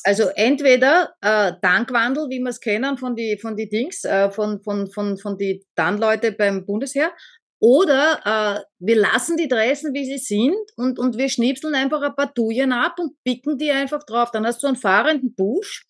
[0.04, 4.62] Also entweder äh, Tankwandel, wie wir es kennen von die von die Dings, äh, von
[4.62, 7.12] von von von die Tanleute beim Bundesheer,
[7.61, 12.14] oder äh, wir lassen die Dressen, wie sie sind, und und wir schnipseln einfach ein
[12.14, 14.30] paar Dujen ab und picken die einfach drauf.
[14.30, 15.87] Dann hast du einen fahrenden Busch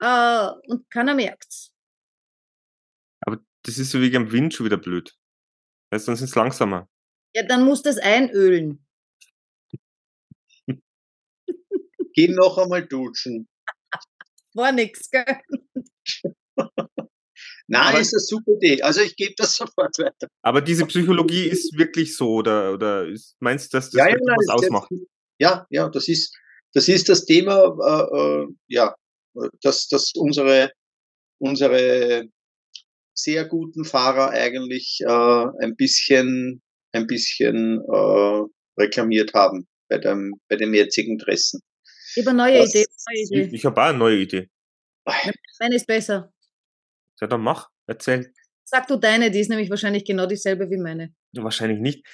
[0.00, 1.72] äh, und keiner merkt's.
[3.20, 5.14] Aber das ist so wegen dem Wind schon wieder blöd.
[5.90, 6.88] Weißt dann sind es langsamer.
[7.34, 8.86] Ja, dann muss das einölen.
[12.14, 13.48] Geh noch einmal duschen.
[14.54, 15.24] War nix, gell?
[17.68, 18.82] Nein, Aber- ist eine super Idee.
[18.82, 20.28] Also ich gebe das sofort weiter.
[20.42, 24.16] Aber diese Psychologie ist wirklich so, oder, oder ist, meinst du, dass das ja, ja,
[24.22, 24.90] nein, was das ist ausmacht?
[25.38, 26.36] ja, ja, das ist,
[26.74, 28.94] das ist das Thema, äh, äh, ja,
[29.62, 30.72] dass, dass unsere,
[31.40, 32.24] unsere
[33.14, 38.42] sehr guten Fahrer eigentlich äh, ein bisschen, ein bisschen äh,
[38.80, 41.60] reklamiert haben bei dem, bei dem jetzigen Dressen.
[42.16, 42.86] Ich habe eine neue Das- Idee.
[43.08, 43.56] Neue Ich, Idee.
[43.56, 44.50] ich habe auch eine neue Idee.
[45.60, 46.32] Meine ist besser.
[47.20, 48.32] Ja, dann mach, erzähl.
[48.64, 51.12] Sag du deine, die ist nämlich wahrscheinlich genau dieselbe wie meine.
[51.32, 52.06] Ja, Wahrscheinlich nicht.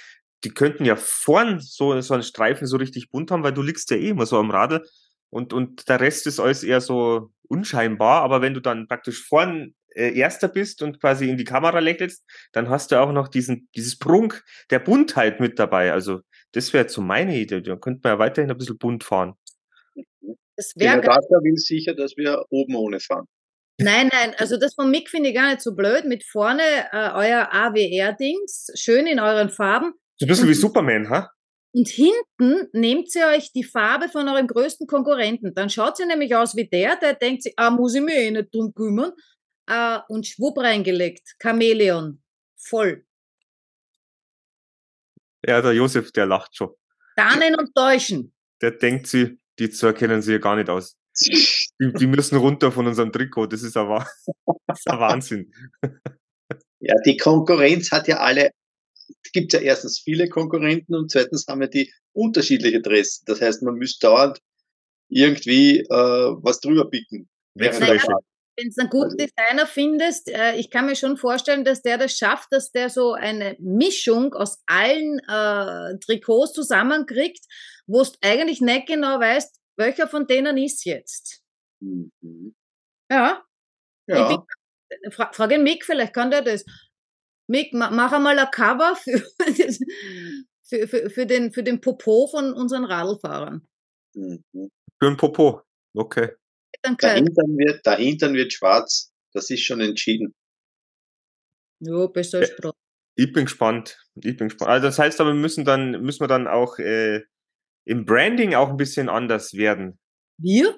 [0.45, 3.91] Die könnten ja vorn so, so einen Streifen so richtig bunt haben, weil du liegst
[3.91, 4.87] ja eh immer so am Radl
[5.31, 8.23] und, und der Rest ist alles eher so unscheinbar.
[8.23, 12.25] Aber wenn du dann praktisch vorn äh, Erster bist und quasi in die Kamera lächelst,
[12.53, 15.93] dann hast du auch noch diesen, dieses Prunk der Buntheit mit dabei.
[15.93, 16.21] Also
[16.53, 17.61] das wäre jetzt so meine Idee.
[17.63, 19.35] Da könnte man ja weiterhin ein bisschen bunt fahren.
[20.57, 23.27] Das Der wäre Data will sicher, dass wir oben ohne fahren.
[23.79, 26.07] Nein, nein, also das von Mick finde ich gar nicht so blöd.
[26.07, 29.93] Mit vorne äh, euer AWR-Dings, schön in euren Farben.
[30.17, 30.55] So ein bisschen wie.
[30.55, 31.31] Superman, ha?
[31.75, 35.53] Und hinten nehmt ihr euch die Farbe von eurem größten Konkurrenten.
[35.55, 38.31] Dann schaut sie nämlich aus wie der, der denkt sich, ah, muss ich mir eh
[38.31, 39.13] nicht drum kümmern.
[39.69, 41.35] Äh, und schwupp reingelegt.
[41.43, 42.23] Chamäleon.
[42.57, 43.05] Voll.
[45.47, 46.71] Ja, der Josef, der lacht schon.
[47.15, 48.35] Tarnen und täuschen.
[48.63, 50.97] Der denkt sie, die zwei kennen sie ja gar nicht aus.
[51.81, 53.47] Die, die müssen runter von unserem Trikot.
[53.47, 54.07] Das ist ein, Wa-
[54.67, 55.53] das ist ein Wahnsinn.
[56.81, 58.51] Ja, die Konkurrenz hat ja alle,
[59.33, 63.25] gibt ja erstens viele Konkurrenten und zweitens haben wir die unterschiedliche Dressen.
[63.27, 64.39] Das heißt, man müsste dauernd
[65.09, 67.29] irgendwie äh, was drüber picken.
[68.01, 68.25] Fahrt.
[68.59, 72.17] Wenn du einen guten Designer findest, äh, ich kann mir schon vorstellen, dass der das
[72.17, 77.45] schafft, dass der so eine Mischung aus allen äh, Trikots zusammenkriegt,
[77.87, 81.43] wo du eigentlich nicht genau weißt, welcher von denen ist jetzt.
[81.81, 82.55] Mhm.
[83.11, 83.45] Ja,
[84.09, 84.45] Ja,
[85.11, 86.65] fra frag ihn Mick, vielleicht kann der das.
[87.49, 89.19] Mick, ma mach einmal ein Cover für,
[90.65, 93.67] für, für, für, den, für den Popo von unseren Radlfahrern.
[94.15, 94.43] mhm.
[94.99, 95.63] Für ein Popo.
[95.95, 96.31] Okay.
[96.83, 99.13] Dahinter, wird, dahinter wird schwarz.
[99.33, 100.35] Das ist schon entschieden.
[101.81, 102.75] ja, besser als Brot.
[103.19, 104.03] Ich bin gespannt.
[104.17, 104.71] Ich bin gespannt.
[104.71, 107.23] Also das heißt aber, wir müssen dann, müssen wir dann auch äh,
[107.87, 109.99] im Branding auch ein bisschen anders werden.
[110.39, 110.77] Wir?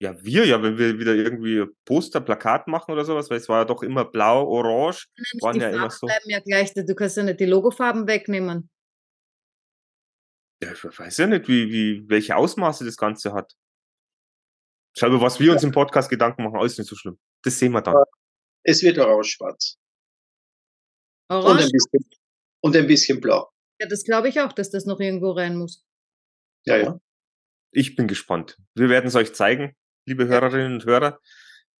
[0.00, 3.60] Ja, wir, ja, wenn wir wieder irgendwie Poster, Plakat machen oder sowas, weil es war
[3.60, 6.06] ja doch immer blau, orange, Nein, waren die ja Farben immer so.
[6.06, 6.72] bleiben ja gleich.
[6.72, 8.70] Du kannst ja nicht die Logofarben wegnehmen.
[10.62, 13.52] Ja, ich weiß ja nicht, wie, wie, welche Ausmaße das Ganze hat.
[14.96, 17.18] Schau mal, was wir uns im Podcast Gedanken machen, alles nicht so schlimm.
[17.42, 17.94] Das sehen wir dann.
[18.64, 19.78] Es wird orange-schwarz.
[21.30, 22.10] Und Orange, ein bisschen,
[22.60, 23.50] und ein bisschen blau.
[23.80, 25.84] Ja, das glaube ich auch, dass das noch irgendwo rein muss.
[26.64, 27.00] Ja, ja.
[27.70, 28.56] Ich bin gespannt.
[28.74, 31.18] Wir werden es euch zeigen, liebe Hörerinnen und Hörer.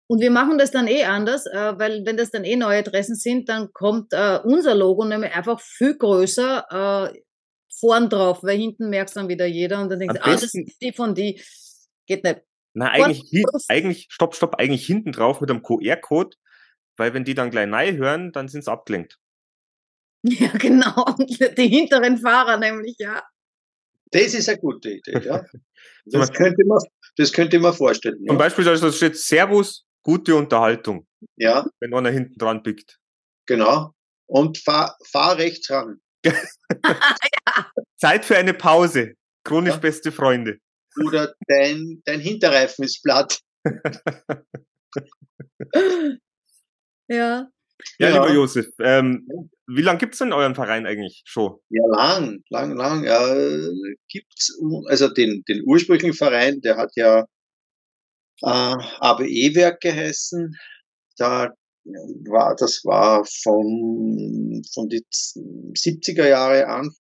[0.06, 3.14] Und wir machen das dann eh anders, äh, weil wenn das dann eh neue Adressen
[3.14, 7.20] sind, dann kommt äh, unser Logo nämlich einfach viel größer äh,
[7.78, 10.92] vorn drauf, weil hinten merkt dann wieder jeder und dann denkt, ah, das ist die
[10.92, 11.40] von die.
[12.06, 12.40] Geht nicht.
[12.72, 16.36] Na, eigentlich, eigentlich, stopp, stopp, eigentlich hinten drauf mit einem QR-Code,
[16.96, 19.18] weil wenn die dann gleich Nein hören, dann sind sie abgelenkt.
[20.22, 21.14] Ja, genau.
[21.18, 23.22] Die hinteren Fahrer nämlich, ja.
[24.10, 25.44] Das ist eine gute Idee, ja.
[26.10, 26.78] Das könnte man,
[27.16, 28.16] das könnte man vorstellen.
[28.18, 28.34] Zum Ja.
[28.34, 32.98] Beispiel da steht Servus, gute Unterhaltung, ja, wenn einer hinten dran pickt.
[33.46, 33.92] genau.
[34.26, 36.00] Und fahr, fahr rechts ran.
[37.96, 39.14] Zeit für eine Pause.
[39.44, 39.80] Chronisch Ja.
[39.80, 40.58] beste Freunde.
[41.06, 43.40] Oder dein, dein Hinterreifen ist platt.
[47.08, 47.48] Ja.
[47.98, 48.14] Ja, Ja.
[48.14, 49.28] lieber Josef, ähm,
[49.66, 51.58] wie lange gibt's denn euren Verein eigentlich schon?
[51.68, 53.04] Ja, lang, lang, lang.
[53.04, 53.68] Äh,
[54.08, 57.26] gibt's, also den, den ursprünglichen Verein, der hat ja
[58.42, 60.56] äh, ABE-Werk geheißen.
[61.16, 61.52] Da
[62.28, 66.90] war, das war von, von die 70er Jahre an.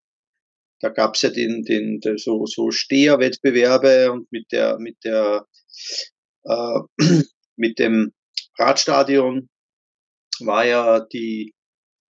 [0.80, 5.44] Da gab's ja den, den, der, so, so Steherwettbewerbe und mit der, mit der,
[6.44, 6.80] äh,
[7.56, 8.12] mit dem
[8.58, 9.48] Radstadion
[10.44, 11.54] war ja die,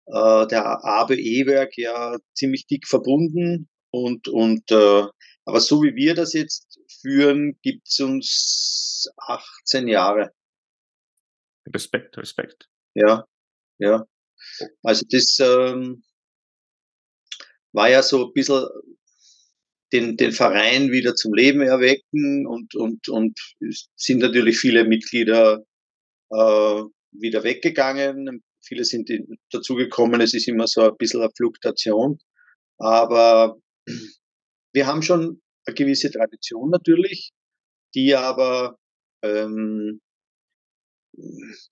[0.06, 5.04] äh, der ABE-Werk ja ziemlich dick verbunden und, und äh,
[5.46, 10.32] aber so wie wir das jetzt führen, gibt's uns 18 Jahre.
[11.66, 12.68] Respekt, Respekt.
[12.94, 13.26] Ja,
[13.78, 14.04] ja.
[14.82, 16.02] Also das ähm,
[17.72, 18.66] war ja so ein bisschen
[19.92, 25.64] den, den Verein wieder zum Leben erwecken und, und, und es sind natürlich viele Mitglieder
[26.30, 26.82] äh,
[27.14, 28.42] wieder weggegangen.
[28.64, 30.20] Viele sind in- dazugekommen.
[30.20, 32.18] Es ist immer so ein bisschen eine Fluktuation.
[32.78, 33.56] Aber
[34.72, 37.32] wir haben schon eine gewisse Tradition natürlich,
[37.94, 38.76] die aber
[39.22, 40.00] ähm,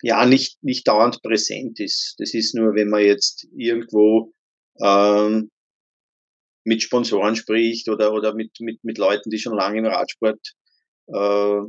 [0.03, 2.15] ja nicht, nicht dauernd präsent ist.
[2.19, 4.33] Das ist nur, wenn man jetzt irgendwo
[4.81, 5.51] ähm,
[6.65, 10.39] mit Sponsoren spricht oder, oder mit, mit, mit Leuten, die schon lange im Radsport
[11.13, 11.61] äh,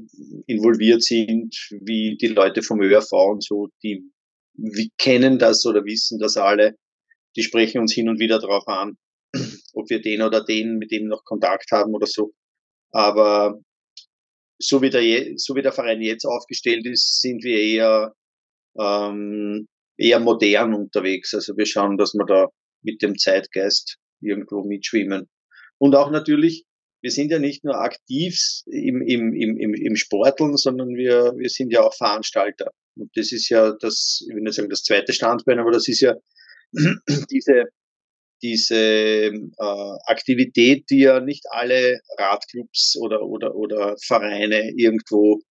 [0.48, 4.10] involviert sind, wie die Leute vom ÖRV und so, die
[4.56, 6.76] wir kennen das oder wissen das alle,
[7.36, 8.98] die sprechen uns hin und wieder darauf an,
[9.74, 12.34] ob wir den oder den mit dem noch Kontakt haben oder so.
[12.92, 13.60] Aber
[14.60, 18.14] so wie der, so wie der Verein jetzt aufgestellt ist, sind wir eher,
[18.80, 21.34] ähm, eher modern unterwegs.
[21.34, 22.48] Also wir schauen, dass wir da
[22.84, 25.28] mit dem Zeitgeist irgendwo mitschwimmen.
[25.80, 26.66] Und auch natürlich,
[27.04, 31.74] wir sind ja nicht nur aktiv im, im, im, im, Sporteln, sondern wir, wir sind
[31.74, 32.72] ja auch Veranstalter.
[32.96, 36.00] Und das ist ja das, ich will nicht sagen das zweite Standbein, aber das ist
[36.00, 36.16] ja
[37.30, 37.66] diese,
[38.42, 45.42] diese äh, Aktivität, die ja nicht alle Radclubs oder, oder, oder Vereine irgendwo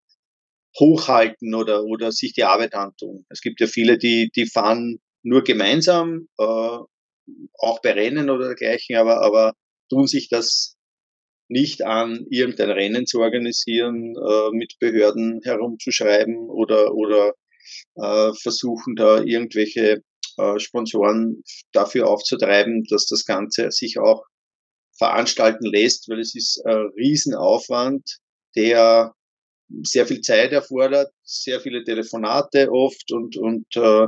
[0.81, 3.27] hochhalten oder, oder sich die Arbeit antun.
[3.29, 8.97] Es gibt ja viele, die, die fahren nur gemeinsam, äh, auch bei Rennen oder dergleichen,
[8.97, 9.53] aber, aber
[9.91, 10.79] tun sich das
[11.53, 17.35] nicht an, irgendein Rennen zu organisieren, äh, mit Behörden herumzuschreiben oder, oder
[17.97, 20.03] äh, versuchen da irgendwelche
[20.38, 24.25] äh, Sponsoren dafür aufzutreiben, dass das Ganze sich auch
[24.97, 28.19] veranstalten lässt, weil es ist ein Riesenaufwand,
[28.57, 29.13] der
[29.83, 34.07] sehr viel Zeit erfordert, sehr viele Telefonate oft und, und äh,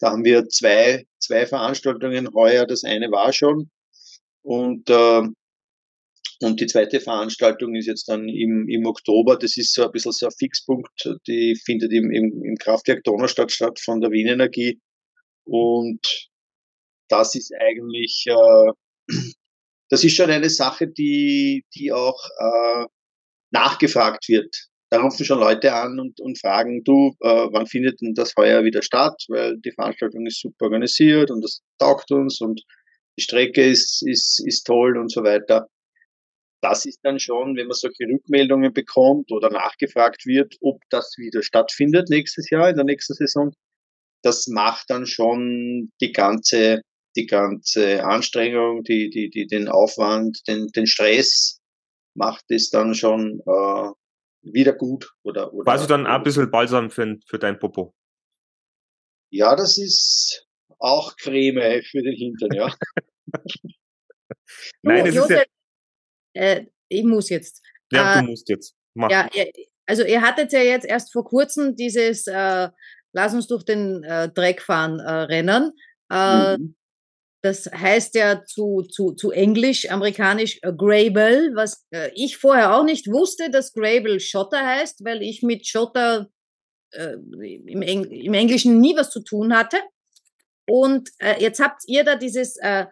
[0.00, 2.66] da haben wir zwei, zwei Veranstaltungen heuer.
[2.66, 3.70] Das eine war schon
[4.42, 5.22] und, äh,
[6.44, 9.36] und die zweite Veranstaltung ist jetzt dann im, im Oktober.
[9.36, 11.10] Das ist so ein bisschen so ein Fixpunkt.
[11.26, 14.80] Die findet im, im, im Kraftwerk Donaustadt statt von der Wien Energie.
[15.44, 16.28] Und
[17.08, 18.72] das ist eigentlich, äh,
[19.90, 22.86] das ist schon eine Sache, die, die auch äh,
[23.50, 24.54] nachgefragt wird.
[24.90, 28.64] Da rufen schon Leute an und, und fragen, du, äh, wann findet denn das heuer
[28.64, 29.24] wieder statt?
[29.28, 32.62] Weil die Veranstaltung ist super organisiert und das taugt uns und
[33.18, 35.68] die Strecke ist, ist, ist toll und so weiter.
[36.64, 41.42] Das ist dann schon, wenn man solche Rückmeldungen bekommt oder nachgefragt wird, ob das wieder
[41.42, 43.52] stattfindet nächstes Jahr, in der nächsten Saison,
[44.22, 46.80] das macht dann schon die ganze,
[47.16, 51.60] die ganze Anstrengung, die, die, die, den Aufwand, den, den Stress,
[52.14, 53.90] macht es dann schon äh,
[54.40, 55.12] wieder gut.
[55.22, 57.94] Oder, oder, Quasi dann ein bisschen Balsam für, für dein Popo.
[59.30, 60.46] Ja, das ist
[60.78, 62.74] auch Creme für den Hintern, ja.
[64.82, 65.42] Nein, es ist ja,
[66.34, 67.62] äh, ich muss jetzt.
[67.90, 68.74] ja, Äh, du musst jetzt.
[68.94, 69.10] Mach.
[69.10, 69.28] Ja,
[69.86, 72.68] also ihr hattet ja jetzt erst vor kurzem dieses äh,
[73.14, 75.72] Lass uns durch den äh, Dreck fahren äh, Rennen.
[76.12, 76.76] Äh, Mhm.
[77.42, 82.84] Das heißt ja zu, zu, zu Englisch, amerikanisch äh, Gravel, was äh, ich vorher auch
[82.84, 86.30] nicht wusste, dass Gravel Schotter heißt, weil ich mit Schotter
[86.92, 89.76] äh, im, Eng im Englischen nie was zu tun hatte.
[90.66, 92.86] Und äh, jetzt habt ihr da dieses, äh,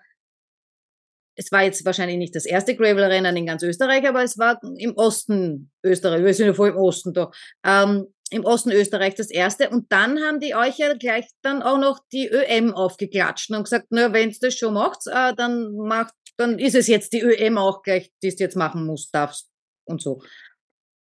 [1.37, 4.95] es war jetzt wahrscheinlich nicht das erste Gravel-Rennen in ganz Österreich, aber es war im
[4.97, 7.31] Osten Österreich, wir sind ja voll im Osten da,
[7.65, 9.71] ähm, im Osten Österreich das erste.
[9.71, 13.87] Und dann haben die euch ja gleich dann auch noch die ÖM aufgeklatscht und gesagt,
[13.91, 17.83] na, wenn das schon macht, äh, dann macht, dann ist es jetzt die ÖM auch
[17.83, 19.51] gleich, die es jetzt machen muss, darfst
[19.85, 20.23] und so.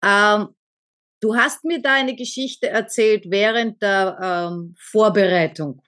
[0.03, 0.49] Ähm,
[1.21, 5.81] du hast mir da eine Geschichte erzählt während der ähm, Vorbereitung.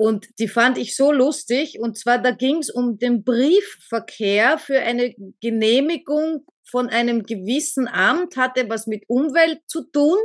[0.00, 1.78] Und die fand ich so lustig.
[1.78, 8.38] Und zwar, da ging es um den Briefverkehr für eine Genehmigung von einem gewissen Amt,
[8.38, 10.16] hatte was mit Umwelt zu tun.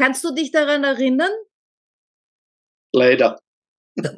[0.00, 1.30] Kannst du dich daran erinnern?
[2.94, 3.38] Leider.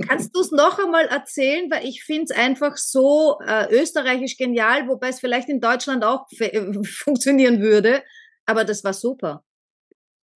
[0.07, 1.69] Kannst du es noch einmal erzählen?
[1.69, 6.29] Weil ich finde es einfach so äh, österreichisch genial, wobei es vielleicht in Deutschland auch
[6.85, 8.05] funktionieren würde.
[8.47, 9.45] Aber das war super.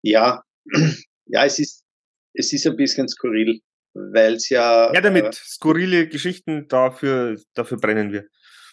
[0.02, 0.42] Ja,
[1.26, 1.83] ja, es ist,
[2.34, 3.60] es ist ein bisschen skurril,
[3.94, 4.92] weil es ja.
[4.92, 8.26] Ja, damit Äh, skurrile Geschichten, dafür, dafür brennen wir.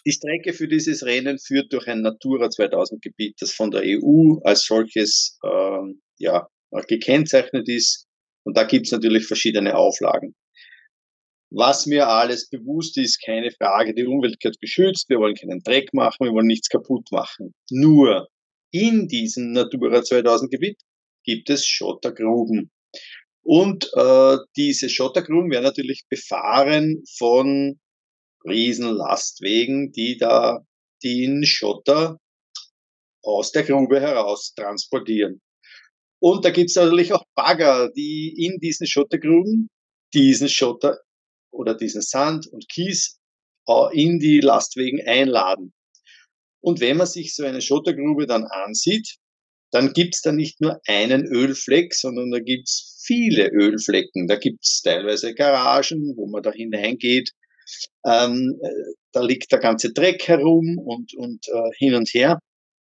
[0.06, 4.38] die Strecke für dieses Rennen führt durch ein Natura 2000 Gebiet, das von der EU
[4.44, 6.48] als solches ähm, ja,
[6.88, 8.06] gekennzeichnet ist.
[8.44, 10.34] Und da gibt's natürlich verschiedene Auflagen.
[11.54, 15.92] Was mir alles bewusst ist, keine Frage, die Umwelt gehört geschützt, wir wollen keinen Dreck
[15.92, 17.52] machen, wir wollen nichts kaputt machen.
[17.70, 18.26] Nur
[18.72, 20.80] in diesem Natura 2000 Gebiet
[21.24, 22.70] gibt es Schottergruben.
[23.44, 27.80] Und äh, diese Schottergruben werden natürlich befahren von
[28.44, 30.60] Riesenlastwegen, die da
[31.02, 32.18] den Schotter
[33.22, 35.40] aus der Grube heraus transportieren.
[36.20, 39.68] Und da gibt's natürlich auch Bagger, die in diesen Schottergruben
[40.14, 40.98] diesen Schotter
[41.50, 43.18] oder diesen Sand und Kies
[43.66, 45.72] äh, in die Lastwegen einladen.
[46.60, 49.16] Und wenn man sich so eine Schottergrube dann ansieht,
[49.72, 54.26] dann gibt's da nicht nur einen Ölfleck, sondern da gibt's viele Ölflecken.
[54.26, 57.32] Da gibt's teilweise Garagen, wo man da hineingeht.
[58.06, 62.38] Ähm, äh, da liegt der ganze Dreck herum und, und äh, hin und her.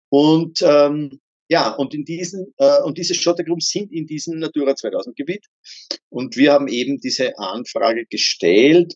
[0.09, 5.15] Und ähm, ja, und in diesen äh, und diese Schottergruben sind in diesem Natura 2000
[5.15, 5.45] Gebiet.
[6.09, 8.93] Und wir haben eben diese Anfrage gestellt.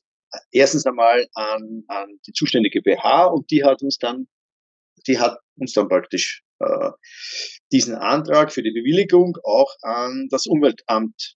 [0.51, 4.27] Erstens einmal an, an die zuständige BH und die hat uns dann,
[5.07, 6.91] die hat uns dann praktisch äh,
[7.71, 11.35] diesen Antrag für die Bewilligung auch an das Umweltamt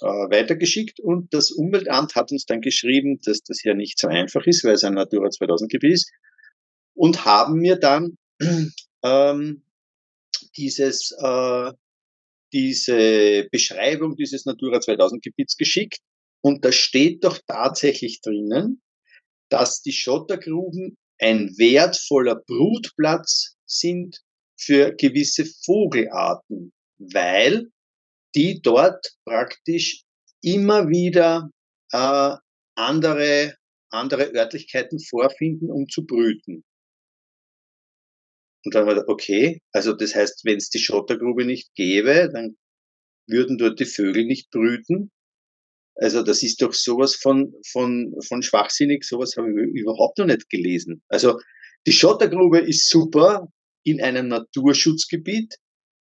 [0.00, 1.00] äh, weitergeschickt.
[1.00, 4.74] Und das Umweltamt hat uns dann geschrieben, dass das ja nicht so einfach ist, weil
[4.74, 6.10] es ein Natura 2000 Gebiet ist.
[6.94, 8.18] Und haben mir dann
[9.02, 9.64] ähm,
[10.56, 11.72] dieses äh,
[12.52, 16.00] diese Beschreibung dieses Natura 2000 Gebiets geschickt.
[16.42, 18.82] Und da steht doch tatsächlich drinnen,
[19.48, 24.20] dass die Schottergruben ein wertvoller Brutplatz sind
[24.64, 27.70] für gewisse Vogelarten, weil
[28.34, 30.04] die dort praktisch
[30.42, 31.50] immer wieder
[31.92, 32.36] äh,
[32.74, 33.56] andere,
[33.90, 36.64] andere Örtlichkeiten vorfinden, um zu brüten.
[38.64, 42.56] Und dann war okay, also das heißt, wenn es die Schottergrube nicht gäbe, dann
[43.28, 45.10] würden dort die Vögel nicht brüten.
[45.96, 50.48] Also das ist doch sowas von, von, von schwachsinnig, sowas habe ich überhaupt noch nicht
[50.48, 51.02] gelesen.
[51.08, 51.38] Also
[51.86, 53.48] die Schottergrube ist super
[53.84, 55.56] in einem Naturschutzgebiet,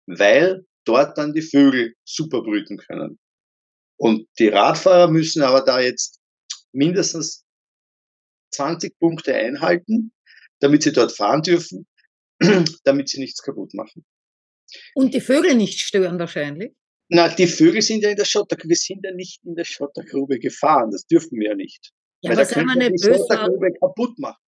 [0.07, 3.19] weil dort dann die Vögel super brüten können.
[3.97, 6.19] Und die Radfahrer müssen aber da jetzt
[6.73, 7.43] mindestens
[8.53, 10.11] 20 Punkte einhalten,
[10.59, 11.88] damit sie dort fahren dürfen,
[12.84, 14.05] damit sie nichts kaputt machen.
[14.95, 16.73] Und die Vögel nicht stören wahrscheinlich.
[17.09, 20.39] Na, die Vögel sind ja in der Schottergrube, wir sind ja nicht in der Schottergrube
[20.39, 21.91] gefahren, das dürfen wir ja nicht.
[22.21, 23.13] Ja, Weil aber da mal könnte nicht die.
[23.13, 24.41] Schottergrube kaputt machen.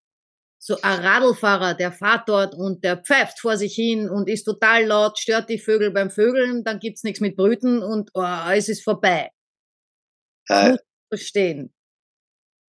[0.65, 4.85] So ein Radlfahrer, der fährt dort und der pfeift vor sich hin und ist total
[4.85, 8.81] laut, stört die Vögel beim Vögeln, dann gibt's nichts mit Brüten und oh, es ist
[8.81, 9.29] vorbei.
[10.47, 11.73] Äh, muss verstehen.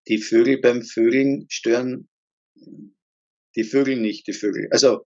[0.08, 2.10] die Vögel beim Vögeln stören
[3.56, 4.70] die Vögel nicht, die Vögel.
[4.72, 5.06] Also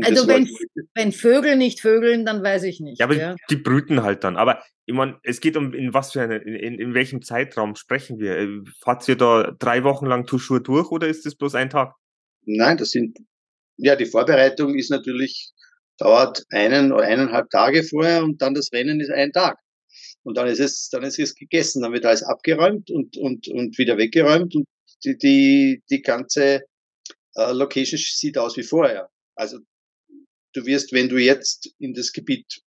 [0.00, 0.48] Also wenn,
[0.94, 3.00] wenn Vögel nicht vögeln, dann weiß ich nicht.
[3.00, 3.34] Ja, aber ja.
[3.50, 4.36] die brüten halt dann.
[4.36, 7.74] Aber ich meine, es geht um in was für eine, in, in, in welchem Zeitraum
[7.74, 8.36] sprechen wir?
[8.38, 11.96] Äh, Fahrt ihr da drei Wochen lang Tuschur durch oder ist das bloß ein Tag?
[12.44, 13.18] Nein, das sind,
[13.76, 15.52] ja, die Vorbereitung ist natürlich,
[15.98, 19.58] dauert einen oder eineinhalb Tage vorher und dann das Rennen ist ein Tag.
[20.24, 23.78] Und dann ist es, dann ist es gegessen, dann wird alles abgeräumt und, und, und
[23.78, 24.66] wieder weggeräumt und
[25.04, 26.62] die, die, die ganze
[27.34, 29.10] äh, Location sieht aus wie vorher.
[29.34, 29.58] Also
[30.54, 32.62] du wirst, wenn du jetzt in das Gebiet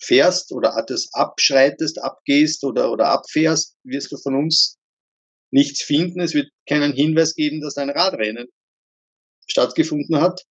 [0.00, 4.78] fährst oder das abschreitest, abgehst oder, oder abfährst, wirst du von uns
[5.50, 6.20] nichts finden.
[6.20, 8.48] Es wird keinen Hinweis geben, dass ein Radrennen
[9.52, 10.44] stattgefunden hat.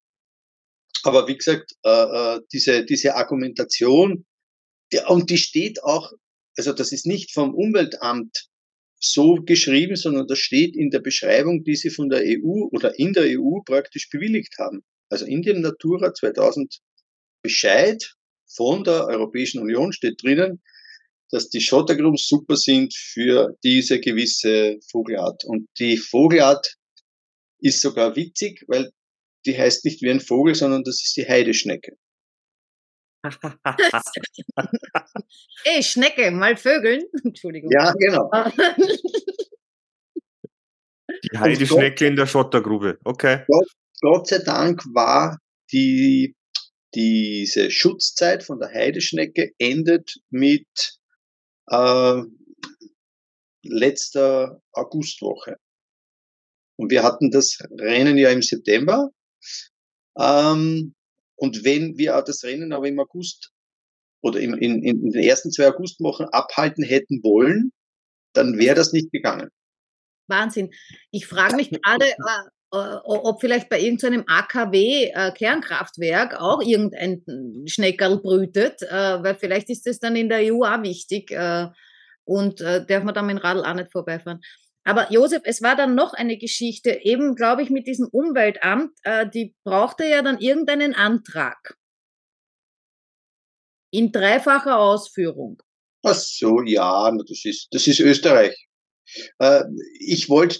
[1.03, 4.25] Aber wie gesagt, äh, äh, diese, diese Argumentation,
[4.93, 6.11] die, und die steht auch,
[6.57, 8.47] also das ist nicht vom Umweltamt
[8.99, 13.13] so geschrieben, sondern das steht in der Beschreibung, die sie von der EU oder in
[13.13, 14.83] der EU praktisch bewilligt haben.
[15.09, 16.79] Also in dem Natura 2000
[17.41, 18.13] Bescheid
[18.55, 20.61] von der Europäischen Union steht drinnen,
[21.31, 25.45] dass die Schottergruben super sind für diese gewisse Vogelart.
[25.45, 26.75] Und die Vogelart
[27.61, 28.91] ist sogar witzig, weil
[29.45, 31.97] die heißt nicht wie ein Vogel, sondern das ist die Heideschnecke.
[35.63, 37.03] Ey, Schnecke, mal Vögeln.
[37.23, 37.71] Entschuldigung.
[37.71, 38.31] Ja, genau.
[41.23, 42.97] Die Heideschnecke in der Schottergrube.
[43.03, 43.45] Okay.
[44.01, 45.37] Gott sei Dank war
[45.71, 46.35] die,
[46.95, 50.65] diese Schutzzeit von der Heideschnecke endet mit
[51.67, 52.21] äh,
[53.63, 55.57] letzter Augustwoche.
[56.81, 59.11] Und wir hatten das Rennen ja im September.
[60.17, 60.95] Ähm,
[61.35, 63.51] und wenn wir das Rennen aber im August
[64.23, 67.71] oder in, in, in den ersten zwei Augustwochen abhalten hätten wollen,
[68.33, 69.51] dann wäre das nicht gegangen.
[70.27, 70.71] Wahnsinn.
[71.11, 72.15] Ich frage mich gerade, äh,
[72.73, 77.21] äh, ob vielleicht bei irgendeinem AKW-Kernkraftwerk auch irgendein
[77.67, 81.67] Schneckerl brütet, äh, weil vielleicht ist das dann in der EU auch wichtig äh,
[82.23, 84.41] und äh, darf man dann mit dem Radl auch nicht vorbeifahren.
[84.83, 89.29] Aber Josef, es war dann noch eine Geschichte, eben glaube ich mit diesem Umweltamt, äh,
[89.29, 91.77] die brauchte ja dann irgendeinen Antrag.
[93.91, 95.61] In dreifacher Ausführung.
[96.03, 98.55] Ach so, ja, das ist, das ist Österreich.
[99.39, 99.63] Äh,
[99.99, 100.59] ich wollte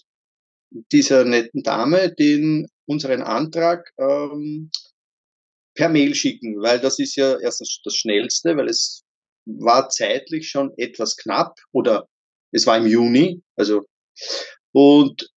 [0.91, 4.69] dieser netten Dame den unseren Antrag ähm,
[5.73, 9.03] per Mail schicken, weil das ist ja erstens das Schnellste, weil es
[9.45, 12.07] war zeitlich schon etwas knapp oder
[12.51, 13.85] es war im Juni, also
[14.71, 15.29] und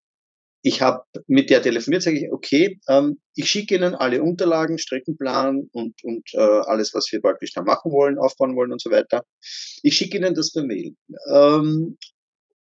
[0.66, 5.68] ich habe mit der telefoniert, sage ich, okay, ähm, ich schicke Ihnen alle Unterlagen, Streckenplan
[5.72, 9.24] und, und äh, alles, was wir praktisch da machen wollen, aufbauen wollen und so weiter.
[9.82, 10.96] Ich schicke Ihnen das per Mail.
[11.30, 11.98] Ähm,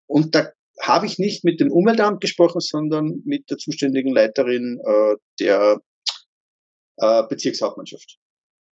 [0.08, 0.52] und da
[0.82, 5.80] habe ich nicht mit dem Umweltamt gesprochen, sondern mit der zuständigen Leiterin äh, der
[6.98, 8.18] äh, Bezirkshauptmannschaft.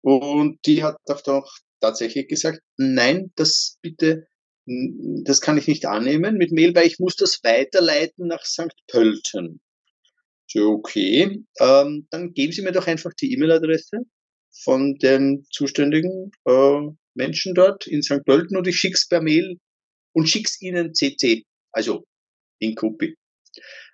[0.02, 1.48] Und die hat doch
[1.80, 4.26] tatsächlich gesagt, nein, das bitte,
[4.66, 8.74] das kann ich nicht annehmen mit Mail, weil ich muss das weiterleiten nach St.
[8.88, 9.60] Pölten.
[10.46, 13.98] So, okay, ähm, dann geben Sie mir doch einfach die E-Mail-Adresse
[14.62, 16.80] von dem zuständigen äh,
[17.14, 18.24] Menschen dort in St.
[18.24, 19.58] Pölten und ich schick's per Mail
[20.12, 22.04] und schick's Ihnen CC, also
[22.58, 23.16] in Kopie.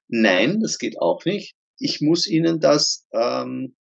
[0.08, 1.54] Nein, das geht auch nicht.
[1.78, 3.74] Ich muss Ihnen das ähm,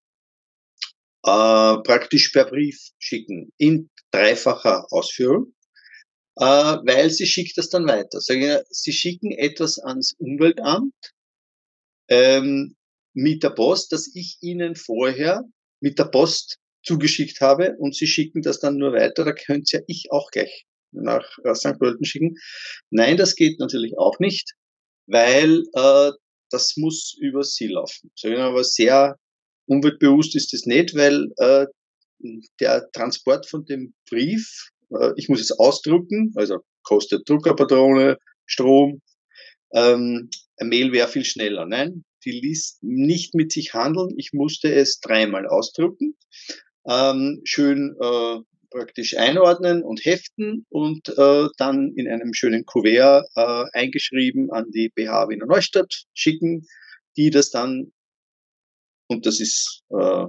[1.24, 5.54] äh, praktisch per Brief schicken, in dreifacher Ausführung,
[6.40, 8.20] äh, weil sie schickt das dann weiter.
[8.22, 10.94] Sie schicken etwas ans Umweltamt
[12.08, 12.76] ähm,
[13.14, 15.44] mit der Post, das ich Ihnen vorher
[15.82, 19.82] mit der Post zugeschickt habe und Sie schicken das dann nur weiter, da könnt ja
[19.88, 21.78] ich auch gleich nach äh, St.
[21.78, 22.38] Pölten schicken.
[22.90, 24.54] Nein, das geht natürlich auch nicht,
[25.08, 26.12] weil äh,
[26.50, 28.12] das muss über Sie laufen.
[28.38, 29.18] Aber sehr
[29.68, 31.66] umweltbewusst ist das nicht, weil äh,
[32.60, 39.02] der Transport von dem Brief, äh, ich muss es ausdrucken, also kostet Druckerpatrone, Strom,
[39.74, 40.30] ähm,
[40.62, 41.66] Mail wäre viel schneller.
[41.66, 44.14] Nein, die ließ nicht mit sich handeln.
[44.18, 46.18] Ich musste es dreimal ausdrucken,
[46.88, 53.66] ähm, schön äh, praktisch einordnen und heften und äh, dann in einem schönen Kuvert äh,
[53.74, 56.68] eingeschrieben an die BH Wiener Neustadt schicken,
[57.18, 57.92] die das dann,
[59.08, 60.26] und das ist äh,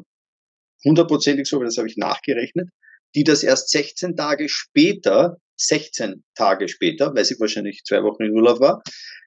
[0.84, 2.70] hundertprozentig so, weil das habe ich nachgerechnet,
[3.14, 8.32] die das erst 16 Tage später, 16 Tage später, weil sie wahrscheinlich zwei Wochen in
[8.32, 8.82] Urlaub war,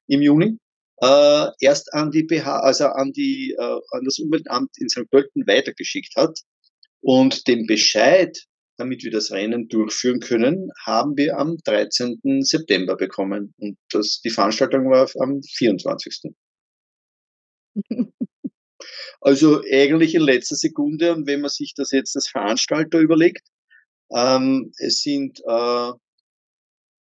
[0.07, 0.57] im Juni,
[1.01, 5.09] äh, erst an die BH, also an die, äh, an das Umweltamt in St.
[5.09, 6.39] Pölten weitergeschickt hat.
[7.01, 8.37] Und den Bescheid,
[8.77, 12.19] damit wir das Rennen durchführen können, haben wir am 13.
[12.41, 13.53] September bekommen.
[13.57, 16.33] Und das, die Veranstaltung war am 24.
[19.21, 23.47] Also eigentlich in letzter Sekunde, und wenn man sich das jetzt als Veranstalter überlegt,
[24.13, 25.91] ähm, es sind äh,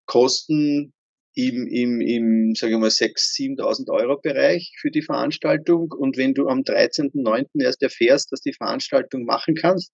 [0.06, 0.92] Kosten
[1.34, 5.90] im, im, im sage ich mal, 6.000, 7.000 Euro Bereich für die Veranstaltung.
[5.92, 7.62] Und wenn du am 13.09.
[7.62, 9.92] erst erfährst, dass die Veranstaltung machen kannst,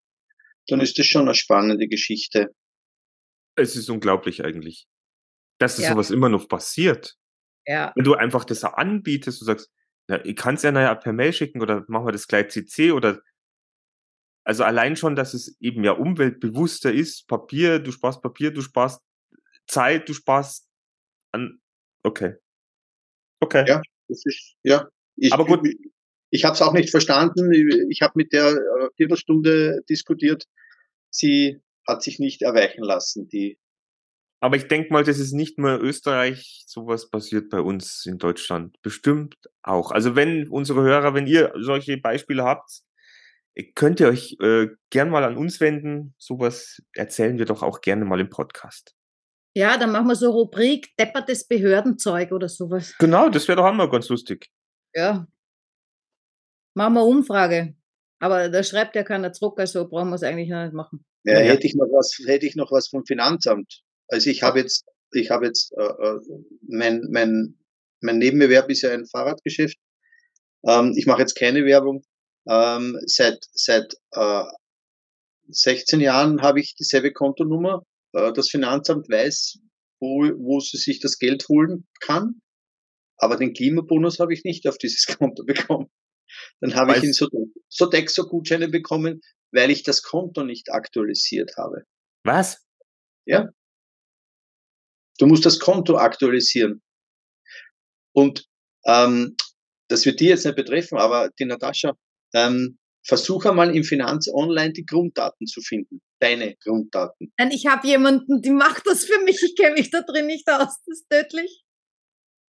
[0.69, 2.55] dann ist das schon eine spannende Geschichte.
[3.57, 4.87] Es ist unglaublich eigentlich,
[5.59, 5.93] dass das Ja.
[5.93, 7.17] sowas immer noch passiert.
[7.67, 9.71] Ja, Wenn du einfach das anbietest, du sagst,
[10.09, 12.93] na, ich kann es ja nachher per Mail schicken oder machen wir das gleich CC
[12.93, 13.23] oder
[14.51, 19.01] also allein schon, dass es eben ja umweltbewusster ist, Papier, du sparst Papier, du sparst
[19.69, 20.67] Zeit, du sparst
[21.31, 21.61] an.
[22.03, 22.35] Okay.
[23.39, 23.65] Okay.
[23.69, 23.81] Ja.
[24.09, 24.89] Das ist, ja.
[25.15, 25.65] Ich, Aber gut.
[25.65, 25.79] Ich,
[26.31, 27.53] ich habe es auch nicht verstanden.
[27.91, 30.47] Ich habe mit der äh, Viertelstunde diskutiert.
[31.11, 33.57] Sie hat sich nicht erweichen lassen, die
[34.41, 38.83] Aber ich denke mal, das ist nicht nur Österreich, sowas passiert bei uns in Deutschland.
[38.83, 39.93] Bestimmt auch.
[39.93, 42.83] Also wenn unsere Hörer, wenn ihr solche Beispiele habt,
[43.75, 46.15] könnt ihr euch äh, gern mal an uns wenden.
[46.19, 48.95] Sowas erzählen wir doch auch gerne mal im Podcast.
[49.55, 52.95] ja, dann machen wir so Rubrik deppertes Behördenzeug oder sowas.
[52.99, 54.49] Genau, das wäre doch auch mal ganz lustig.
[54.95, 55.27] Ja.
[56.75, 57.75] Machen wir Umfrage.
[58.21, 61.05] Aber da schreibt ja keiner zurück, also brauchen wir es eigentlich noch nicht machen.
[61.25, 63.83] Ja, hätte ich noch was, hätte ich noch was vom Finanzamt.
[64.09, 66.19] Also ich habe jetzt, ich habe jetzt, äh, äh,
[66.69, 67.59] mein, mein,
[68.01, 69.77] mein Nebenerwerb ist ja ein Fahrradgeschäft.
[70.67, 72.03] Ähm, ich mache jetzt keine Werbung.
[72.49, 74.45] Ähm, seit seit äh,
[75.49, 77.83] 16 Jahren habe ich dieselbe Kontonummer.
[78.13, 79.59] Äh, das Finanzamt weiß,
[80.01, 82.41] wo, wo sie sich das Geld holen kann.
[83.19, 85.91] Aber den Klimabonus habe ich nicht auf dieses Konto bekommen.
[86.61, 87.29] Dann habe ich in so,
[87.69, 89.21] so Dexo-Gutscheine bekommen,
[89.53, 91.83] weil ich das Konto nicht aktualisiert habe.
[92.25, 92.65] Was?
[95.19, 96.83] Du musst das Konto aktualisieren.
[98.13, 98.47] Und
[98.87, 99.37] ähm,
[99.89, 101.95] das wird die jetzt nicht betreffen, aber die Natascha,
[102.35, 106.01] ähm, versuch einmal im Finanz Online die Grunddaten zu finden.
[106.21, 107.33] Deine Grunddaten.
[107.39, 109.43] Nein, ich habe jemanden, die macht das für mich.
[109.43, 110.79] Ich kenne mich da drin nicht aus.
[110.87, 111.63] Das ist tödlich.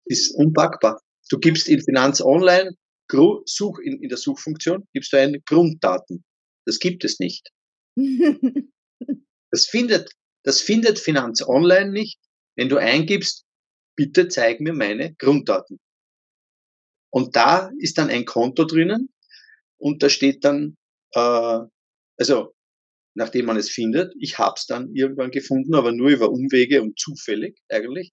[0.05, 0.99] Ist unpackbar.
[1.29, 2.75] Du gibst in Finanz Online,
[3.11, 6.23] Such, in, in der Suchfunktion, gibst du ein Grunddaten.
[6.65, 7.49] Das gibt es nicht.
[9.51, 10.11] Das findet,
[10.43, 12.19] das findet Finanz Online nicht,
[12.55, 13.45] wenn du eingibst,
[13.95, 15.79] bitte zeig mir meine Grunddaten.
[17.11, 19.09] Und da ist dann ein Konto drinnen
[19.79, 20.77] und da steht dann,
[21.13, 21.59] äh,
[22.17, 22.53] also
[23.15, 27.59] nachdem man es findet, ich hab's dann irgendwann gefunden, aber nur über Umwege und zufällig
[27.69, 28.11] eigentlich.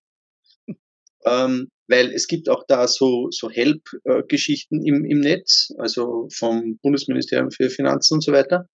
[1.25, 7.51] Ähm, weil es gibt auch da so, so Help-Geschichten im, im Netz, also vom Bundesministerium
[7.51, 8.69] für Finanzen und so weiter.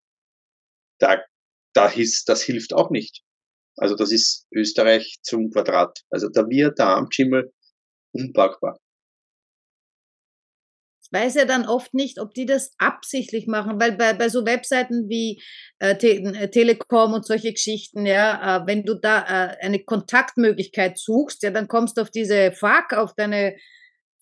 [0.98, 1.22] Da,
[1.72, 3.22] da hieß, das hilft auch nicht.
[3.76, 6.00] Also das ist Österreich zum Quadrat.
[6.10, 7.52] Also da wir da am Schimmel
[8.14, 8.78] unpackbar.
[11.12, 15.08] Weiß ja dann oft nicht, ob die das absichtlich machen, weil bei, bei so Webseiten
[15.08, 15.42] wie
[15.78, 20.98] äh, Te äh, Telekom und solche Geschichten, ja, äh, wenn du da äh, eine Kontaktmöglichkeit
[20.98, 23.56] suchst, ja, dann kommst du auf diese FAQ, auf deine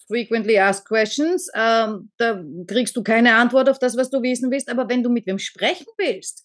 [0.09, 4.69] Frequently Asked Questions, ähm, da kriegst du keine Antwort auf das, was du wissen willst,
[4.69, 6.45] aber wenn du mit wem sprechen willst,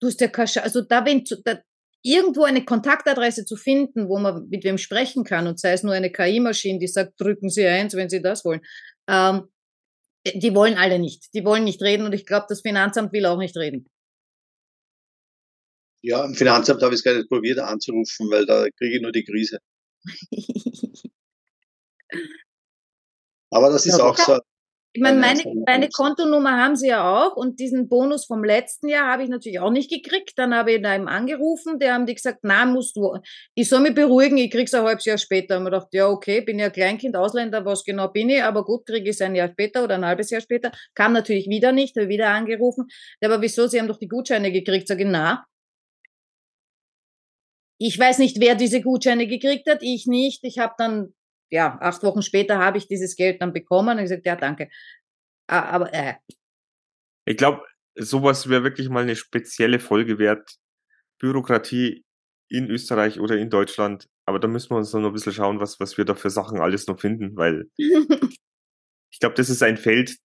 [0.00, 1.60] du hast ja keine also da, wenn da
[2.02, 5.94] irgendwo eine Kontaktadresse zu finden, wo man mit wem sprechen kann und sei es nur
[5.94, 8.60] eine KI-Maschine, die sagt, drücken Sie eins, wenn Sie das wollen,
[9.08, 9.48] ähm,
[10.32, 11.34] die wollen alle nicht.
[11.34, 13.88] Die wollen nicht reden und ich glaube, das Finanzamt will auch nicht reden.
[16.02, 19.12] Ja, im Finanzamt habe ich es gar nicht probiert anzurufen, weil da kriege ich nur
[19.12, 19.58] die Krise.
[23.50, 24.38] Aber das ist auch so.
[24.96, 25.88] Ich meine, Eine meine, meine.
[25.88, 29.72] Kontonummer haben sie ja auch und diesen Bonus vom letzten Jahr habe ich natürlich auch
[29.72, 30.34] nicht gekriegt.
[30.36, 33.18] Dann habe ich da eben angerufen, der haben die gesagt, na, musst du,
[33.56, 35.58] ich soll mich beruhigen, ich krieg's ein halbes Jahr später.
[35.58, 38.86] Und ich dachte, ja, okay, bin ja Kleinkind, Ausländer, was genau bin ich, aber gut,
[38.86, 40.70] kriege ich es ein Jahr später oder ein halbes Jahr später.
[40.94, 42.86] Kam natürlich wieder nicht, habe wieder angerufen.
[43.20, 44.86] Aber wieso, sie haben doch die Gutscheine gekriegt.
[44.86, 45.44] Sage ich, na,
[47.78, 50.44] ich weiß nicht, wer diese Gutscheine gekriegt hat, ich nicht.
[50.44, 51.14] Ich habe dann,
[51.54, 54.68] ja, acht Wochen später habe ich dieses Geld dann bekommen und gesagt, ja, danke.
[55.46, 56.14] Aber äh,
[57.26, 57.62] Ich glaube,
[57.94, 60.56] sowas wäre wirklich mal eine spezielle Folge wert.
[61.20, 62.04] Bürokratie
[62.48, 64.08] in Österreich oder in Deutschland.
[64.26, 66.60] Aber da müssen wir uns noch ein bisschen schauen, was, was wir da für Sachen
[66.60, 70.16] alles noch finden, weil ich glaube, das ist ein Feld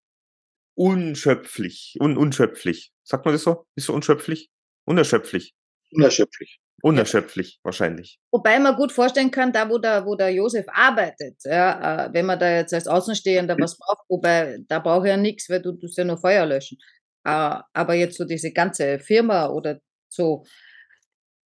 [0.75, 1.95] unschöpflich.
[2.01, 2.91] Un, unschöpflich.
[3.03, 3.67] Sagt man das so?
[3.75, 4.49] Ist so unschöpflich?
[4.85, 5.53] Unerschöpflich.
[5.91, 6.59] Unerschöpflich.
[6.81, 8.19] Unerschöpflich, wahrscheinlich.
[8.31, 12.25] Wobei man gut vorstellen kann, da wo der, wo der Josef arbeitet, ja, äh, wenn
[12.25, 15.97] man da jetzt als Außenstehender was braucht, wobei da braucht er nichts, weil du tust
[15.97, 16.77] ja nur Feuer löschen.
[17.25, 20.45] Äh, aber jetzt so diese ganze Firma oder so,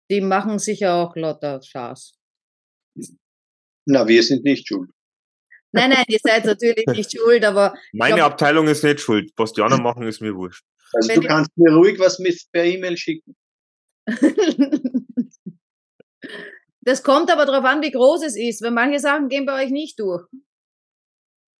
[0.09, 2.13] die machen sicher auch lauter Schaß.
[3.85, 4.89] Na, wir sind nicht schuld.
[5.73, 9.31] Nein, nein, ihr seid natürlich nicht schuld, aber Meine glaub- Abteilung ist nicht schuld.
[9.37, 10.65] Was die anderen machen, ist mir wurscht.
[10.93, 13.35] Also du ich- kannst mir ruhig was mit per E-Mail schicken.
[16.81, 19.71] das kommt aber darauf an, wie groß es ist, weil manche Sachen gehen bei euch
[19.71, 20.25] nicht durch.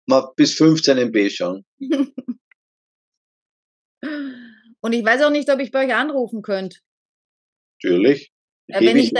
[0.08, 1.64] Mal bis 15 MB schon.
[4.84, 6.80] Und ich weiß auch nicht, ob ich bei euch anrufen könnte.
[7.84, 8.32] Natürlich.
[8.68, 9.20] Ja, Gebe wenn ich ich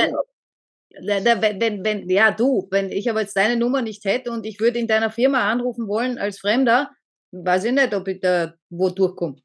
[0.94, 1.24] wenn,
[1.62, 4.80] wenn, wenn, ja, du, wenn ich aber jetzt deine Nummer nicht hätte und ich würde
[4.80, 6.92] in deiner Firma anrufen wollen als Fremder,
[7.32, 9.42] weiß ich nicht, ob ich da wo durchkomme.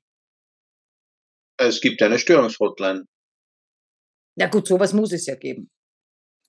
[1.58, 3.04] Es gibt eine Störungshotline.
[4.38, 5.70] Ja gut, sowas muss es ja geben.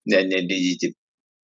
[0.09, 0.95] Nein, nein, die, die,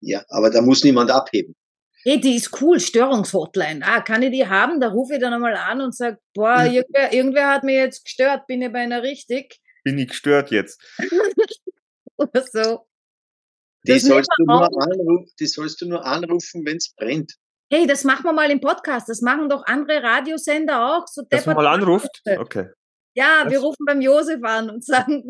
[0.03, 1.57] ja, aber da muss niemand abheben.
[2.03, 3.81] Hey, die ist cool, Störungshotline.
[3.85, 4.81] Ah, kann ich die haben?
[4.81, 6.73] Da rufe ich dann einmal an und sage, boah, Mhm.
[6.75, 9.61] irgendwer, irgendwer hat mir jetzt gestört, bin ich bei einer richtig?
[9.85, 10.81] Bin ich gestört jetzt?
[12.17, 12.87] Oder so.
[13.87, 17.35] Die Das sollst, du nur anrufen, die sollst du nur anrufen, wenn es brennt.
[17.73, 19.09] Hey, das machen wir mal im Podcast.
[19.09, 21.07] Das machen doch andere Radiosender auch.
[21.07, 22.11] So Dass man mal anruft?
[22.39, 22.67] Okay.
[23.15, 25.25] Ja, wir rufen beim Josef an und sagen,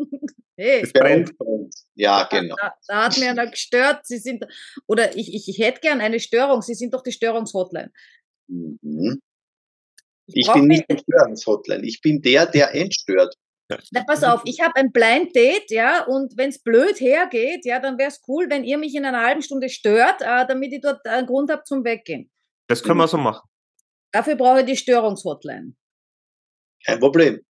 [0.61, 1.37] hey, Es brennt.
[1.37, 1.73] brennt.
[1.95, 2.55] Ja, genau.
[2.59, 4.05] Da, da hat mir einer gestört.
[4.05, 4.45] Sie sind,
[4.87, 6.61] oder ich, ich, ich hätte gern eine Störung.
[6.61, 7.91] Sie sind doch die Störungshotline.
[8.47, 9.21] Mhm.
[10.27, 11.85] Ich brauch bin nicht der Störungshotline.
[11.85, 13.35] Ich bin der, der entstört.
[13.91, 17.79] Na, pass auf, ich habe ein Blind Date, ja, und wenn es blöd hergeht, ja,
[17.79, 20.81] dann wäre es cool, wenn ihr mich in einer halben Stunde stört, äh, damit ich
[20.81, 22.29] dort einen Grund habe zum Weggehen.
[22.67, 23.47] Das können wir so machen.
[24.11, 25.73] Dafür brauche ich die Störungshotline.
[26.85, 27.41] Kein Problem.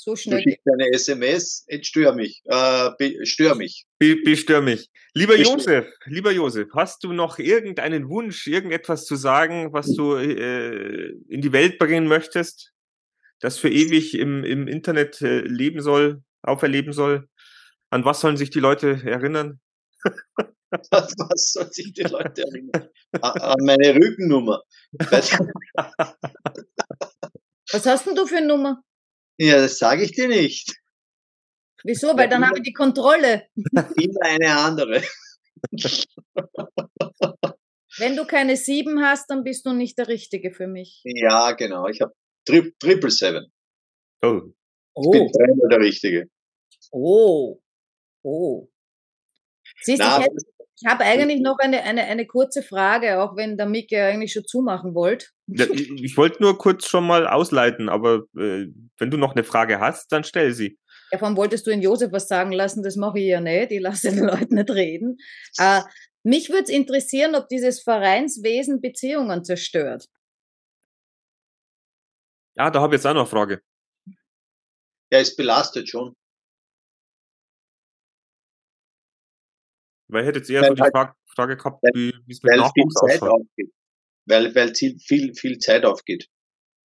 [0.00, 0.42] So Du schnell.
[0.42, 2.40] schickst eine SMS, entstör mich.
[2.44, 2.90] Äh,
[3.26, 3.84] stör mich.
[3.98, 4.88] Be bestör mich.
[5.12, 5.54] Lieber Bestör.
[5.56, 11.40] Josef, lieber Josef, hast du noch irgendeinen Wunsch, irgendetwas zu sagen, was du äh, in
[11.40, 12.72] die Welt bringen möchtest,
[13.40, 17.28] das für ewig im, im Internet äh, leben soll, auferleben soll?
[17.90, 19.58] An was sollen sich die Leute erinnern?
[20.90, 22.90] Was, was soll sich die Leute erinnern?
[23.22, 24.62] An an meine Rückennummer.
[27.72, 28.82] Was hast denn du für eine Nummer?
[29.38, 30.74] Ja, das sage ich dir nicht.
[31.84, 32.16] Wieso?
[32.16, 33.46] Weil dann habe ich die Kontrolle.
[33.56, 35.02] Immer eine andere.
[37.98, 41.00] Wenn du keine sieben hast, dann bist du nicht der Richtige für mich.
[41.04, 41.86] Ja, genau.
[41.88, 42.12] Ich habe
[42.44, 43.46] tri Triple Seven.
[44.22, 44.40] Oh,
[44.96, 46.28] Ich bin dreimal der Richtige.
[46.90, 47.60] Oh.
[48.22, 48.68] Oh.
[49.82, 50.34] Siehst du, ich, hätte-
[50.80, 54.32] ich habe eigentlich noch eine, eine, eine kurze Frage, auch wenn der Mick ja eigentlich
[54.32, 55.26] schon zumachen wollte.
[55.46, 58.66] ja, ich, ich wollte nur kurz schon mal ausleiten, aber äh,
[58.98, 60.78] wenn du noch eine Frage hast, dann stell sie.
[61.10, 63.72] Ja, vor allem wolltest du in Josef was sagen lassen, das mache ich ja nicht.
[63.72, 65.16] Ich lasse den Leuten nicht reden.
[65.58, 65.82] Äh,
[66.22, 70.06] mich würde es interessieren, ob dieses Vereinswesen Beziehungen zerstört.
[72.56, 73.62] Ja, da habe ich jetzt auch noch eine Frage.
[75.10, 76.14] Er ist belastet schon.
[80.08, 81.92] Weil ich hätte jetzt eher Weil so die halt- Frage, Frage gehabt, weil-
[82.26, 83.72] wie es mit Weil viel Nachwuchs aufgeht.
[84.26, 86.28] Weil, weil viel, viel, viel Zeit aufgeht.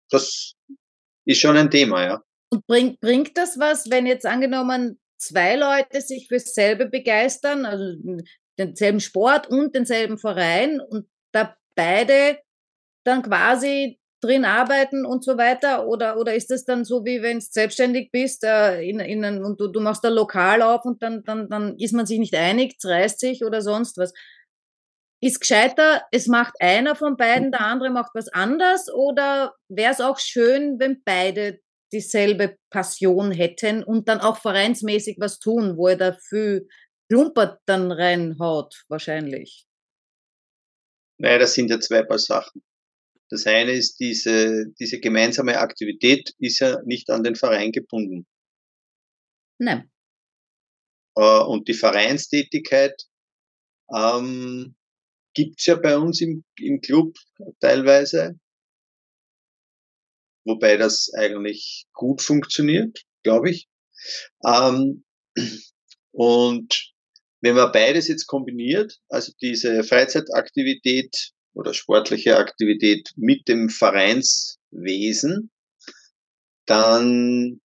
[0.09, 0.53] Das
[1.26, 2.24] ist schon ein Thema, ja.
[2.51, 7.97] Und bringt, bringt das was, wenn jetzt angenommen zwei Leute sich fürs selbe begeistern, also
[8.59, 12.39] denselben Sport und denselben Verein und da beide
[13.05, 15.88] dann quasi drin arbeiten und so weiter?
[15.88, 19.43] Oder, oder ist das dann so, wie wenn du selbstständig bist äh, in, in ein,
[19.43, 22.36] und du, du machst ein Lokal auf und dann, dann, dann ist man sich nicht
[22.36, 24.13] einig, reißt sich oder sonst was?
[25.21, 28.91] Ist gescheiter, es macht einer von beiden, der andere macht was anders?
[28.93, 31.59] Oder wäre es auch schön, wenn beide
[31.93, 36.61] dieselbe Passion hätten und dann auch vereinsmäßig was tun, wo er dafür
[37.09, 39.67] Klumpert dann reinhaut, wahrscheinlich.
[41.19, 42.63] Naja, das sind ja zwei Paar Sachen.
[43.34, 48.28] Das eine ist, diese, diese gemeinsame Aktivität ist ja nicht an den Verein gebunden.
[49.58, 49.92] Nein.
[51.16, 52.94] Äh, und die Vereinstätigkeit
[53.92, 54.76] ähm,
[55.34, 57.18] gibt's ja bei uns im, im Club
[57.60, 58.40] teilweise,
[60.46, 63.68] wobei das eigentlich gut funktioniert, glaube ich.
[64.46, 65.06] Ähm,
[66.12, 66.94] und
[67.42, 75.51] wenn man beides jetzt kombiniert, also diese Freizeitaktivität oder sportliche Aktivität mit dem Vereinswesen,
[76.66, 77.62] dann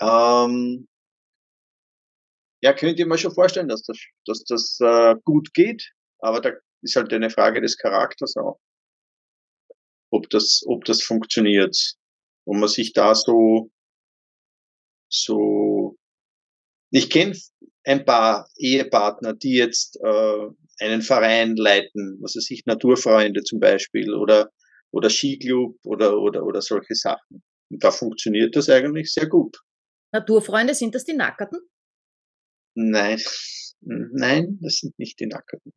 [0.00, 0.88] ähm,
[2.62, 6.52] ja, könnte ich mir schon vorstellen, dass das, dass das äh, gut geht, aber da
[6.82, 8.60] ist halt eine Frage des Charakters auch,
[10.10, 11.76] ob das, ob das funktioniert,
[12.44, 13.70] ob man sich da so,
[15.08, 15.96] so,
[16.90, 17.36] ich kenne
[17.84, 20.48] ein paar Ehepartner, die jetzt äh,
[20.80, 24.50] einen Verein leiten, was weiß ich, Naturfreunde zum Beispiel oder
[24.90, 27.42] oder Skiclub oder oder oder solche Sachen.
[27.70, 29.56] Und da funktioniert das eigentlich sehr gut.
[30.12, 31.58] Naturfreunde, sind das die Nackerten?
[32.74, 33.20] Nein,
[33.80, 35.72] nein, das sind nicht die Nackerten.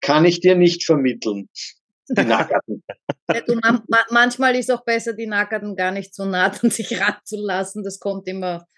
[0.00, 1.48] Kann ich dir nicht vermitteln.
[2.08, 2.82] Die Nackerten.
[3.28, 7.00] Ja, du, man, manchmal ist auch besser, die Nackerten gar nicht so nah an sich
[7.00, 7.82] ranzulassen.
[7.82, 8.68] Das kommt immer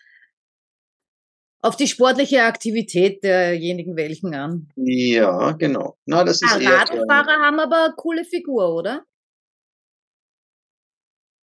[1.61, 4.68] auf die sportliche Aktivität derjenigen welchen an.
[4.76, 5.98] Ja, genau.
[6.06, 9.04] Na, das ist ah, eher Radfahrer haben aber eine coole Figur, oder?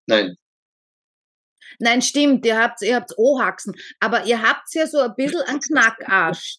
[0.07, 0.37] Nein.
[1.79, 5.61] Nein, stimmt, ihr habt, ihr habt O-Haxen, aber ihr habt ja so ein bisschen einen
[5.61, 6.59] Knackarsch.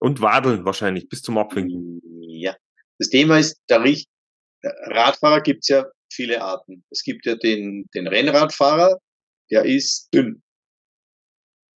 [0.00, 2.00] Und Wadeln wahrscheinlich, bis zum Abwinken.
[2.20, 2.56] Ja.
[2.98, 4.08] Das Thema ist, der Richt
[4.62, 6.84] Radfahrer gibt's ja viele Arten.
[6.90, 8.98] Es gibt ja den, den Rennradfahrer,
[9.50, 10.42] der ist dünn.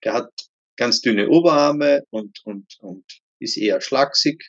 [0.04, 0.30] Der hat
[0.78, 3.04] ganz dünne Oberarme und, und, und
[3.40, 4.48] ist eher schlaksig.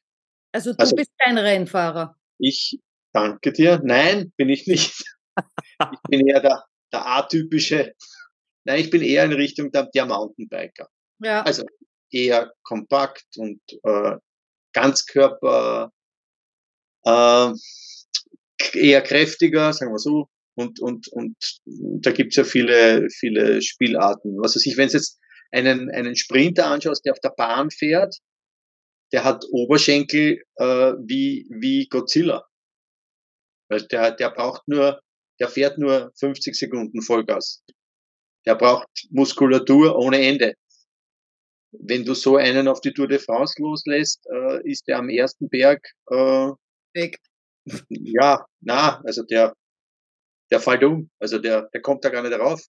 [0.53, 2.15] Also du also, bist kein Rennfahrer.
[2.37, 2.79] Ich
[3.11, 3.81] danke dir.
[3.83, 4.93] Nein, bin ich nicht.
[5.37, 6.63] ich bin eher der,
[6.93, 7.93] der atypische.
[8.63, 10.87] Nein, ich bin eher in Richtung der, der Mountainbiker.
[11.19, 11.41] Ja.
[11.41, 11.65] Also
[12.11, 14.17] eher kompakt und äh,
[14.73, 15.91] Ganzkörper,
[17.05, 17.51] äh,
[18.73, 20.27] eher kräftiger, sagen wir so.
[20.55, 24.37] Und, und, und da gibt's ja viele, viele Spielarten.
[24.41, 25.19] Was weiß ich, wenn es jetzt
[25.51, 28.15] einen, einen Sprinter anschaust, der auf der Bahn fährt,
[29.11, 32.45] der hat Oberschenkel äh, wie, wie Godzilla.
[33.69, 34.99] Weil der, der braucht nur,
[35.39, 37.63] der fährt nur 50 Sekunden Vollgas.
[38.45, 40.55] Der braucht Muskulatur ohne Ende.
[41.71, 45.49] Wenn du so einen auf die Tour de France loslässt, äh, ist der am ersten
[45.49, 46.49] Berg äh,
[46.93, 47.17] weg.
[47.89, 49.53] Ja, na, also der,
[50.51, 51.09] der fällt um.
[51.19, 52.63] Also der, der kommt da gar nicht rauf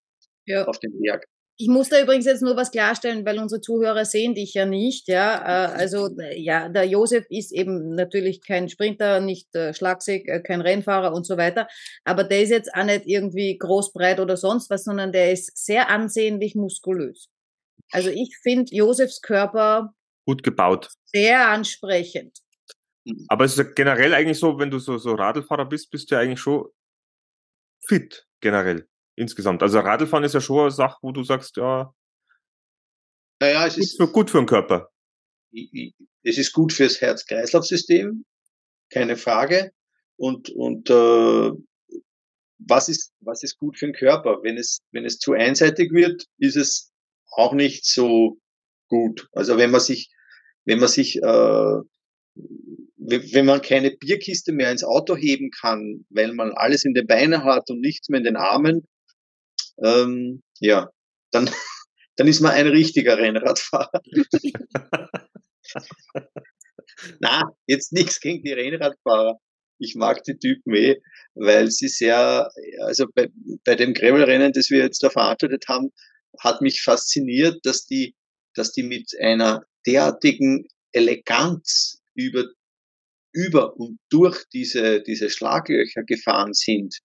[0.47, 0.67] ja.
[0.67, 1.25] auf den Berg.
[1.61, 5.09] Ich muss da übrigens jetzt nur was klarstellen, weil unsere Zuhörer sehen dich ja nicht.
[5.09, 5.35] Ja,
[5.67, 10.63] äh, also ja, der Josef ist eben natürlich kein Sprinter, nicht äh, schlagsig, äh, kein
[10.63, 11.69] Rennfahrer und so weiter.
[12.05, 15.55] Aber der ist jetzt auch nicht irgendwie groß, breit oder sonst was, sondern der ist
[15.55, 17.29] sehr ansehnlich muskulös.
[17.93, 19.93] Also ich finde Josefs Körper
[20.25, 22.39] gut gebaut, sehr ansprechend.
[23.29, 26.15] Aber es ist ja generell eigentlich so, wenn du so so Radlfahrer bist, bist du
[26.15, 26.69] ja eigentlich schon
[27.87, 28.87] fit generell
[29.17, 29.63] insgesamt.
[29.63, 31.93] Also Radlfahren ist ja schon eine Sache, wo du sagst, ja,
[33.41, 34.91] naja, es gut, ist für, gut für den Körper.
[36.23, 38.25] Es ist gut fürs Herz-Kreislauf-System,
[38.91, 39.73] keine Frage.
[40.17, 41.51] Und, und äh,
[42.59, 44.43] was, ist, was ist gut für den Körper?
[44.43, 46.93] Wenn es, wenn es zu einseitig wird, ist es
[47.31, 48.39] auch nicht so
[48.89, 49.29] gut.
[49.33, 50.11] Also wenn man sich,
[50.67, 51.77] wenn man sich, äh,
[52.97, 57.45] wenn man keine Bierkiste mehr ins Auto heben kann, weil man alles in den Beinen
[57.45, 58.87] hat und nichts mehr in den Armen,
[59.85, 60.91] ähm, ja,
[61.31, 61.49] dann,
[62.17, 64.01] dann ist man ein richtiger Rennradfahrer.
[67.21, 69.39] Na, jetzt nichts gegen die Rennradfahrer.
[69.79, 71.01] Ich mag die Typen eh,
[71.35, 72.51] weil sie sehr,
[72.83, 73.29] also bei,
[73.65, 75.91] bei dem Gravelrennen, das wir jetzt da veranstaltet haben,
[76.39, 78.15] hat mich fasziniert, dass die,
[78.55, 82.45] dass die mit einer derartigen Eleganz über,
[83.33, 86.99] über und durch diese, diese Schlaglöcher gefahren sind.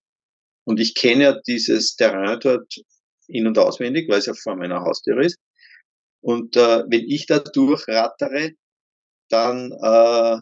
[0.65, 2.75] Und ich kenne ja dieses Terrain dort
[3.27, 5.37] in- und auswendig, weil es ja vor meiner Haustür ist.
[6.21, 8.51] Und äh, wenn ich da durchrattere,
[9.29, 10.37] dann äh,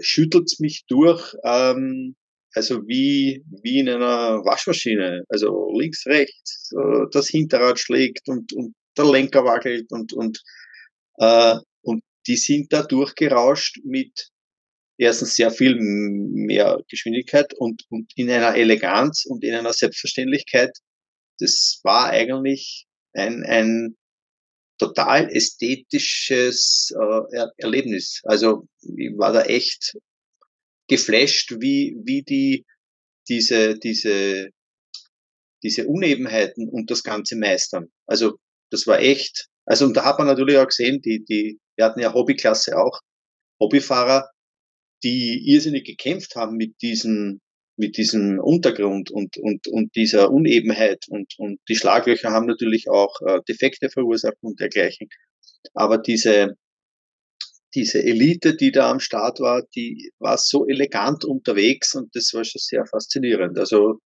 [0.00, 2.16] schüttelt's mich durch, ähm,
[2.54, 5.24] also wie, wie in einer Waschmaschine.
[5.28, 10.42] Also links, rechts, äh, das Hinterrad schlägt und, und der Lenker wackelt und, und,
[11.18, 14.31] äh, und die sind da durchgerauscht mit
[14.98, 20.76] erstens sehr viel mehr Geschwindigkeit und, und in einer Eleganz und in einer Selbstverständlichkeit.
[21.38, 23.96] Das war eigentlich ein, ein
[24.78, 28.20] total ästhetisches äh, er Erlebnis.
[28.24, 29.96] Also ich war da echt
[30.88, 32.64] geflasht, wie, wie die
[33.28, 34.50] diese, diese,
[35.62, 37.90] diese Unebenheiten und das Ganze meistern.
[38.06, 38.38] Also
[38.70, 42.00] das war echt, also und da hat man natürlich auch gesehen, die, die, wir hatten
[42.00, 43.00] ja Hobbyklasse auch,
[43.60, 44.28] Hobbyfahrer,
[45.04, 47.40] die irrsinnig gekämpft haben mit diesem,
[47.76, 53.20] mit diesem Untergrund und, und, und dieser Unebenheit und, und die Schlaglöcher haben natürlich auch
[53.26, 55.08] äh, Defekte verursacht und dergleichen.
[55.74, 56.56] Aber diese,
[57.74, 62.44] diese Elite, die da am Start war, die war so elegant unterwegs und das war
[62.44, 63.58] schon sehr faszinierend.
[63.58, 63.98] Also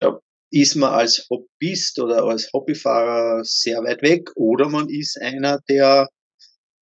[0.00, 0.20] da
[0.50, 6.08] ist man als Hobbyist oder als Hobbyfahrer sehr weit weg oder man ist einer, der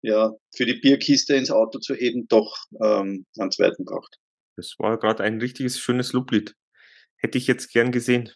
[0.02, 4.18] ja, für die Bierkiste ins Auto zu heben, doch ähm, einen zweiten braucht.
[4.58, 6.56] Das war gerade ein richtiges schönes Loblied.
[7.18, 8.32] Hätte ich jetzt gern gesehen.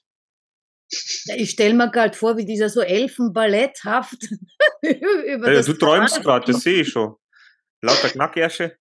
[1.26, 4.24] Ja, ich stelle mir gerade vor, wie dieser so elfenballetthaft
[4.82, 7.16] über ja, Du träumst gerade, das sehe ich schon.
[7.82, 8.78] Lauter Knackersche.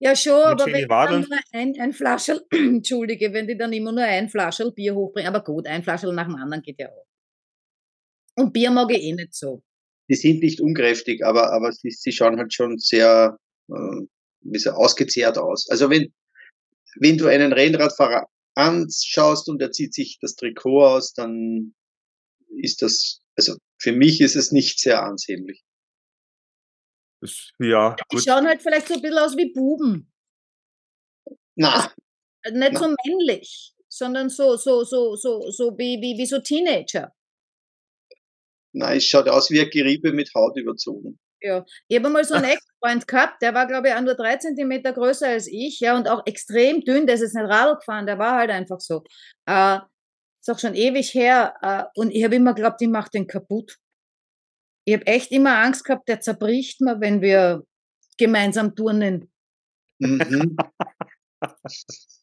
[0.00, 3.90] Ja, schon, aber wenn die dann nur ein, ein Flascherl, Entschuldige, wenn die dann immer
[3.90, 7.06] nur ein Flascherl Bier hochbringen, aber gut, ein Flascherl nach dem anderen geht ja auch.
[8.36, 9.64] Und Bier mag ich eh nicht so
[10.08, 13.38] die sind nicht unkräftig, aber, aber sie, sie schauen halt schon sehr
[13.68, 14.06] äh,
[14.40, 15.68] wie so, ausgezehrt aus.
[15.68, 16.12] Also wenn,
[16.96, 21.74] wenn du einen Rennradfahrer anschaust und er zieht sich das Trikot aus, dann
[22.56, 25.62] ist das, also für mich ist es nicht sehr ansehnlich.
[27.20, 28.24] Ist, ja, Die gut.
[28.24, 30.12] schauen halt vielleicht so ein bisschen aus wie Buben.
[31.56, 31.92] Na,
[32.50, 32.78] Nicht Na.
[32.78, 37.12] so männlich, sondern so, so, so, so, so wie, wie, wie so Teenager.
[38.72, 41.18] Na, es schaut aus wie ein Geriebe mit Haut überzogen.
[41.40, 41.64] Ja.
[41.88, 44.92] Ich habe mal so einen Ex-Freund gehabt, der war, glaube ich, auch nur drei Zentimeter
[44.92, 48.18] größer als ich, ja, und auch extrem dünn, der ist jetzt nicht Radl gefahren, der
[48.18, 49.04] war halt einfach so.
[49.46, 49.78] Äh,
[50.40, 53.76] ist auch schon ewig her, äh, und ich habe immer geglaubt, ich mache den kaputt.
[54.84, 57.62] Ich habe echt immer Angst gehabt, der zerbricht mir, wenn wir
[58.16, 59.30] gemeinsam turnen.
[59.98, 60.56] Mhm.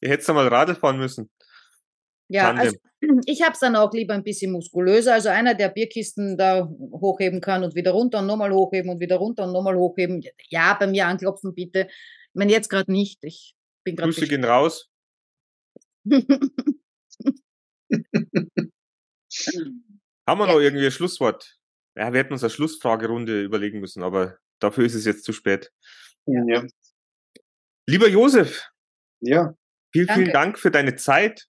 [0.00, 1.30] Ihr hättet mal Radl fahren müssen.
[2.34, 2.76] Ja, also
[3.26, 5.14] ich habe es dann auch lieber ein bisschen muskulöser.
[5.14, 9.16] Also einer, der Bierkisten da hochheben kann und wieder runter und nochmal hochheben und wieder
[9.16, 10.24] runter und nochmal hochheben.
[10.48, 11.86] Ja, bei mir anklopfen bitte.
[11.88, 13.22] Ich meine, jetzt gerade nicht.
[13.22, 13.54] Ich
[13.84, 14.10] bin gerade.
[14.10, 14.90] Grüße gehen raus.
[20.26, 21.56] Haben wir noch irgendwie ein Schlusswort?
[21.96, 25.70] Ja, wir hätten uns eine Schlussfragerunde überlegen müssen, aber dafür ist es jetzt zu spät.
[26.26, 26.64] Ja.
[27.86, 28.68] Lieber Josef,
[29.20, 29.54] ja.
[29.92, 30.32] vielen, vielen Danke.
[30.32, 31.46] Dank für deine Zeit,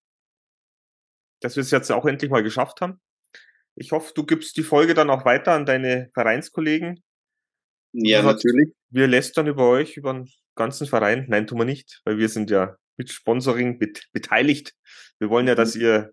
[1.45, 2.99] dass wir es jetzt auch endlich mal geschafft haben.
[3.75, 7.03] Ich hoffe, du gibst die Folge dann auch weiter an deine Vereinskollegen.
[7.93, 8.69] Ja, Was- natürlich.
[8.89, 11.25] Wir lästern über euch, über den ganzen Verein.
[11.27, 14.73] Nein, tun wir nicht, weil wir sind ja mit Sponsoring bet beteiligt.
[15.19, 16.11] Wir wollen ja, dass ihr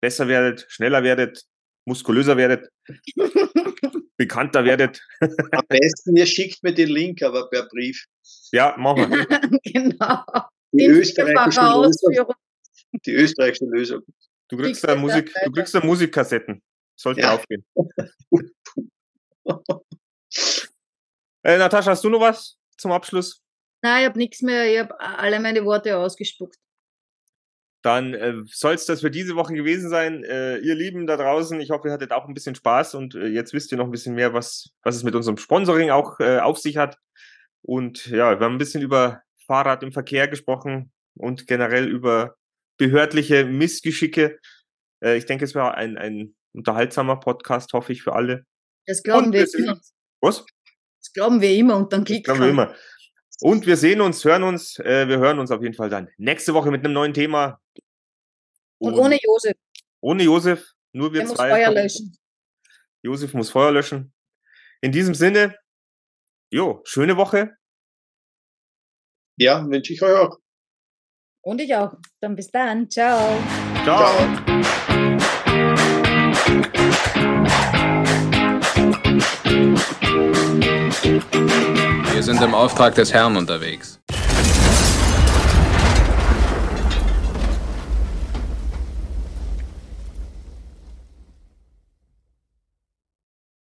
[0.00, 1.42] besser werdet, schneller werdet,
[1.84, 2.70] muskulöser werdet,
[4.16, 5.06] bekannter werdet.
[5.20, 8.06] Am besten, ihr schickt mir den Link, aber per Brief.
[8.52, 9.26] Ja, machen wir.
[9.64, 10.24] genau.
[10.72, 12.34] Die österreichische, Lösung,
[13.04, 14.00] die österreichische Lösung.
[14.52, 16.62] Du kriegst da Musik, du kriegst da Musikkassetten.
[16.94, 17.34] Sollte Ja.
[17.34, 17.64] aufgehen.
[21.44, 23.42] Äh, Natascha, hast du noch was zum Abschluss?
[23.82, 24.72] Nein, ich habe nichts mehr.
[24.72, 26.56] Ich habe alle meine Worte ausgespuckt.
[27.82, 30.22] Dann äh, soll es das für diese Woche gewesen sein.
[30.22, 33.26] Äh, ihr Lieben da draußen, ich hoffe, ihr hattet auch ein bisschen Spaß und äh,
[33.26, 36.38] jetzt wisst ihr noch ein bisschen mehr, was, was es mit unserem Sponsoring auch äh,
[36.38, 36.96] auf sich hat.
[37.62, 42.36] Und ja, wir haben ein bisschen über Fahrrad im Verkehr gesprochen und generell über
[42.86, 44.38] behördliche Missgeschicke.
[45.04, 48.44] Äh, ich denke, es war ein, ein unterhaltsamer Podcast, hoffe ich, für alle.
[48.86, 49.72] Das glauben Und wir wir sehen immer.
[49.74, 49.94] uns.
[50.20, 50.44] Was?
[51.00, 52.74] Das glauben wir immer und dann Das klickt glauben wir immer.
[53.40, 54.78] Und wir sehen uns, hören uns.
[54.78, 57.60] Äh, wir hören uns auf jeden Fall dann nächste Woche mit einem neuen Thema.
[58.78, 59.56] Und ohne Josef.
[60.00, 61.50] ohne Josef, nur wir Der muss zwei.
[61.50, 62.16] Feuer löschen.
[63.02, 64.12] Josef muss Feuer löschen.
[64.80, 65.56] In diesem Sinne,
[66.52, 67.56] jo, schöne Woche.
[69.38, 70.38] Ja, wünsche ich euch auch.
[71.42, 71.92] Und ich auch.
[72.20, 72.88] Dann bis dann.
[72.88, 73.36] Ciao.
[73.84, 73.98] Ciao.
[73.98, 74.62] Ciao.
[82.12, 84.01] Wir sind im Auftrag des Herrn unterwegs.